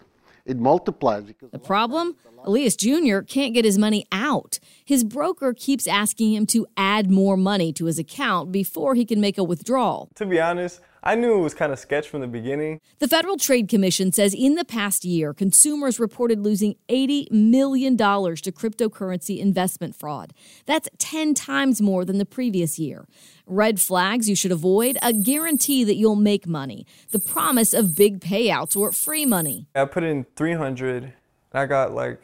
it 0.44 0.58
multiplies. 0.58 1.24
The 1.52 1.58
problem? 1.58 2.16
Elias 2.44 2.74
Jr. 2.74 3.20
can't 3.20 3.52
get 3.52 3.64
his 3.64 3.76
money 3.76 4.06
out. 4.10 4.58
His 4.84 5.04
broker 5.04 5.52
keeps 5.52 5.86
asking 5.86 6.32
him 6.32 6.46
to 6.46 6.66
add 6.76 7.10
more 7.10 7.36
money 7.36 7.72
to 7.74 7.84
his 7.84 7.98
account 7.98 8.50
before 8.50 8.94
he 8.94 9.04
can 9.04 9.20
make 9.20 9.36
a 9.36 9.44
withdrawal. 9.44 10.08
To 10.14 10.26
be 10.26 10.40
honest, 10.40 10.80
I 11.02 11.14
knew 11.14 11.34
it 11.34 11.40
was 11.40 11.54
kind 11.54 11.72
of 11.72 11.78
sketch 11.78 12.08
from 12.08 12.20
the 12.20 12.26
beginning. 12.26 12.80
The 12.98 13.08
Federal 13.08 13.38
Trade 13.38 13.68
Commission 13.68 14.12
says 14.12 14.34
in 14.34 14.54
the 14.54 14.66
past 14.66 15.04
year, 15.04 15.32
consumers 15.32 15.98
reported 15.98 16.40
losing 16.40 16.76
$80 16.90 17.30
million 17.30 17.96
to 17.96 18.04
cryptocurrency 18.04 19.38
investment 19.38 19.96
fraud. 19.96 20.34
That's 20.66 20.90
10 20.98 21.32
times 21.32 21.80
more 21.80 22.04
than 22.04 22.18
the 22.18 22.26
previous 22.26 22.78
year. 22.78 23.06
Red 23.46 23.80
flags 23.80 24.28
you 24.28 24.36
should 24.36 24.52
avoid 24.52 24.98
a 25.02 25.14
guarantee 25.14 25.84
that 25.84 25.96
you'll 25.96 26.16
make 26.16 26.46
money, 26.46 26.86
the 27.12 27.18
promise 27.18 27.72
of 27.72 27.96
big 27.96 28.20
payouts 28.20 28.76
or 28.76 28.92
free 28.92 29.24
money. 29.24 29.68
I 29.74 29.86
put 29.86 30.04
in 30.04 30.26
300 30.36 31.04
and 31.04 31.12
I 31.54 31.64
got 31.64 31.94
like 31.94 32.20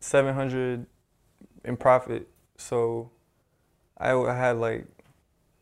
700 0.00 0.86
in 1.64 1.76
profit. 1.76 2.28
So 2.56 3.10
I 3.96 4.08
had 4.08 4.58
like, 4.58 4.86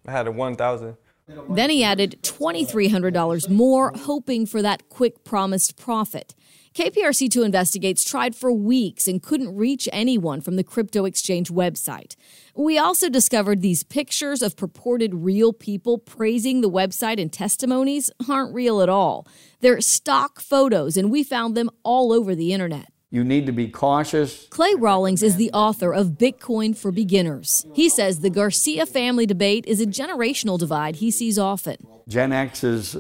I 0.07 0.13
had 0.13 0.27
a 0.27 0.33
1,000. 0.33 0.97
Then 1.27 1.71
he 1.71 1.83
added 1.83 2.19
$2,300 2.23 3.49
more, 3.49 3.93
hoping 3.95 4.45
for 4.45 4.61
that 4.61 4.89
quick 4.89 5.25
promised 5.25 5.77
profit. 5.77 6.35
KPRC2 6.75 7.45
Investigates 7.45 8.05
tried 8.05 8.35
for 8.35 8.53
weeks 8.53 9.07
and 9.07 9.23
couldn't 9.23 9.55
reach 9.55 9.89
anyone 9.93 10.41
from 10.41 10.57
the 10.57 10.65
crypto 10.65 11.05
exchange 11.05 11.49
website. 11.51 12.17
We 12.57 12.79
also 12.79 13.09
discovered 13.09 13.63
these 13.63 13.85
pictures 13.85 14.43
of 14.43 14.57
purported 14.57 15.15
real 15.15 15.53
people 15.53 15.99
praising 15.99 16.61
the 16.61 16.71
website 16.71 17.23
and 17.23 17.33
testimonies 17.33 18.11
aren't 18.29 18.53
real 18.53 18.83
at 18.83 18.89
all. 18.89 19.27
They're 19.61 19.81
stock 19.81 20.41
photos, 20.41 20.97
and 20.97 21.13
we 21.13 21.23
found 21.23 21.57
them 21.57 21.71
all 21.85 22.13
over 22.13 22.35
the 22.35 22.53
internet. 22.53 22.89
You 23.14 23.22
need 23.22 23.46
to 23.46 23.53
be 23.53 23.68
cautious. 23.68 24.48
Clay 24.48 24.74
Rawlings 24.74 25.22
is 25.22 25.37
the 25.37 25.53
author 25.53 25.94
of 25.94 26.18
Bitcoin 26.18 26.77
for 26.77 26.90
Beginners. 26.90 27.64
He 27.72 27.88
says 27.88 28.18
the 28.18 28.29
Garcia 28.29 28.87
family 28.87 29.24
debate 29.24 29.64
is 29.68 29.81
a 29.81 29.87
generational 29.87 30.59
divide 30.59 30.96
he 30.96 31.12
sees 31.12 31.38
often. 31.38 31.77
Gen 32.09 32.33
X 32.33 32.64
is 32.64 32.96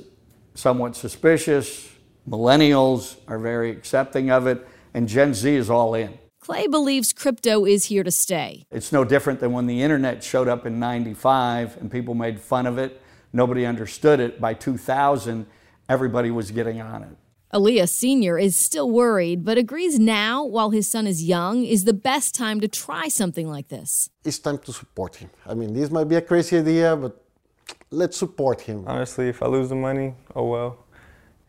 somewhat 0.54 0.94
suspicious, 0.94 1.90
millennials 2.28 3.16
are 3.26 3.40
very 3.40 3.72
accepting 3.72 4.30
of 4.30 4.46
it, 4.46 4.64
and 4.94 5.08
Gen 5.08 5.34
Z 5.34 5.52
is 5.52 5.68
all 5.68 5.94
in. 5.94 6.16
Clay 6.38 6.68
believes 6.68 7.12
crypto 7.12 7.64
is 7.64 7.86
here 7.86 8.04
to 8.04 8.12
stay. 8.12 8.66
It's 8.70 8.92
no 8.92 9.04
different 9.04 9.40
than 9.40 9.50
when 9.50 9.66
the 9.66 9.82
internet 9.82 10.22
showed 10.22 10.46
up 10.46 10.64
in 10.64 10.78
95 10.78 11.78
and 11.78 11.90
people 11.90 12.14
made 12.14 12.38
fun 12.38 12.68
of 12.68 12.78
it. 12.78 13.02
Nobody 13.32 13.66
understood 13.66 14.20
it. 14.20 14.40
By 14.40 14.54
2000, 14.54 15.46
everybody 15.88 16.30
was 16.30 16.52
getting 16.52 16.80
on 16.80 17.02
it. 17.02 17.16
Elias 17.54 17.94
Sr. 17.94 18.36
is 18.36 18.56
still 18.56 18.90
worried, 18.90 19.44
but 19.44 19.56
agrees 19.56 19.96
now, 19.96 20.44
while 20.44 20.70
his 20.70 20.88
son 20.88 21.06
is 21.06 21.22
young, 21.22 21.64
is 21.64 21.84
the 21.84 21.92
best 21.92 22.34
time 22.34 22.60
to 22.60 22.66
try 22.66 23.06
something 23.06 23.48
like 23.48 23.68
this. 23.68 24.10
It's 24.24 24.40
time 24.40 24.58
to 24.58 24.72
support 24.72 25.14
him. 25.14 25.30
I 25.46 25.54
mean, 25.54 25.72
this 25.72 25.88
might 25.88 26.08
be 26.08 26.16
a 26.16 26.20
crazy 26.20 26.58
idea, 26.58 26.96
but 26.96 27.24
let's 27.92 28.16
support 28.16 28.62
him. 28.62 28.82
Honestly, 28.88 29.28
if 29.28 29.40
I 29.40 29.46
lose 29.46 29.68
the 29.68 29.76
money, 29.76 30.14
oh 30.34 30.48
well. 30.48 30.84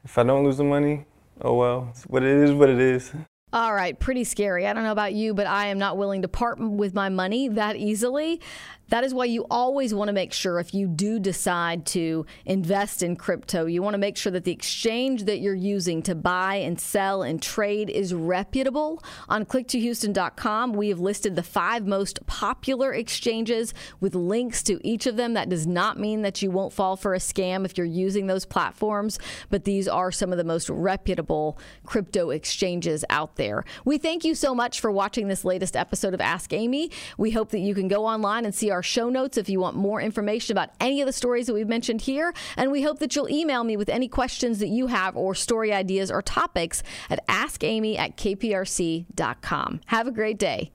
If 0.04 0.16
I 0.20 0.22
don't 0.22 0.46
lose 0.46 0.58
the 0.58 0.64
money, 0.64 1.06
oh 1.42 1.56
well. 1.56 1.88
It's 1.90 2.04
what 2.04 2.22
it 2.22 2.38
is, 2.38 2.52
what 2.52 2.70
it 2.70 2.80
is. 2.80 3.12
All 3.56 3.74
right, 3.74 3.98
pretty 3.98 4.26
scary. 4.26 4.68
I 4.68 4.74
don't 4.74 4.84
know 4.84 4.92
about 4.92 5.14
you, 5.14 5.34
but 5.34 5.48
I 5.48 5.68
am 5.68 5.80
not 5.80 5.96
willing 5.96 6.24
to 6.24 6.28
part 6.28 6.60
with 6.60 6.94
my 6.94 7.08
money 7.08 7.48
that 7.48 7.78
easily. 7.78 8.42
That 8.90 9.04
is 9.04 9.14
why 9.16 9.26
you 9.26 9.48
always 9.50 9.94
want 9.96 10.10
to 10.10 10.14
make 10.14 10.32
sure 10.32 10.60
if 10.60 10.74
you 10.74 10.88
do 10.88 11.18
decide 11.18 11.88
to 11.88 12.26
invest 12.46 13.02
in 13.02 13.16
crypto, 13.16 13.66
you 13.66 13.82
want 13.82 13.96
to 13.96 14.00
make 14.00 14.16
sure 14.16 14.32
that 14.32 14.44
the 14.44 14.52
exchange 14.52 15.24
that 15.24 15.40
you're 15.40 15.56
using 15.56 16.04
to 16.04 16.14
buy 16.14 16.56
and 16.56 16.80
sell 16.80 17.24
and 17.24 17.42
trade 17.42 17.90
is 17.90 18.14
reputable. 18.14 19.04
On 19.28 19.44
click2houston.com, 19.44 20.74
we 20.74 20.90
have 20.90 21.00
listed 21.00 21.36
the 21.36 21.44
five 21.44 21.88
most 21.88 22.26
popular 22.28 22.94
exchanges 22.94 23.74
with 24.00 24.14
links 24.14 24.62
to 24.64 24.80
each 24.88 25.08
of 25.08 25.18
them. 25.18 25.34
That 25.34 25.50
does 25.50 25.66
not 25.66 26.00
mean 26.00 26.22
that 26.22 26.44
you 26.44 26.52
won't 26.52 26.74
fall 26.74 26.96
for 26.96 27.16
a 27.16 27.20
scam 27.20 27.66
if 27.66 27.78
you're 27.78 27.88
using 27.88 28.28
those 28.28 28.46
platforms, 28.46 29.18
but 29.50 29.64
these 29.64 29.88
are 29.88 30.12
some 30.12 30.32
of 30.32 30.38
the 30.38 30.44
most 30.44 30.70
reputable 30.70 31.58
crypto 31.86 32.30
exchanges 32.30 33.04
out 33.10 33.36
there. 33.46 33.64
We 33.86 33.98
thank 33.98 34.24
you 34.24 34.34
so 34.34 34.56
much 34.56 34.80
for 34.80 34.92
watching 34.92 35.28
this 35.28 35.46
latest 35.46 35.76
episode 35.76 36.14
of 36.14 36.22
Ask 36.22 36.52
Amy. 36.52 36.92
We 37.18 37.32
hope 37.32 37.52
that 37.52 37.60
you 37.60 37.76
can 37.76 37.88
go 37.88 38.06
online 38.06 38.46
and 38.46 38.56
see 38.56 38.72
our 38.72 38.82
show 38.82 39.10
notes 39.10 39.38
if 39.38 39.50
you 39.50 39.60
want 39.60 39.76
more 39.76 40.02
information 40.02 40.54
about 40.54 40.70
any 40.80 41.02
of 41.02 41.06
the 41.06 41.14
stories 41.14 41.46
that 41.48 41.54
we've 41.54 41.68
mentioned 41.68 42.02
here. 42.02 42.34
And 42.58 42.72
we 42.72 42.82
hope 42.82 43.00
that 43.00 43.16
you'll 43.16 43.30
email 43.30 43.64
me 43.64 43.78
with 43.78 43.90
any 43.90 44.08
questions 44.08 44.60
that 44.60 44.70
you 44.70 44.88
have 44.88 45.16
or 45.16 45.36
story 45.36 45.72
ideas 45.72 46.10
or 46.10 46.22
topics 46.22 46.82
at 47.10 47.26
askamy 47.28 47.98
at 48.00 48.18
kprc.com. 48.18 49.82
Have 49.86 50.08
a 50.08 50.12
great 50.12 50.40
day. 50.40 50.72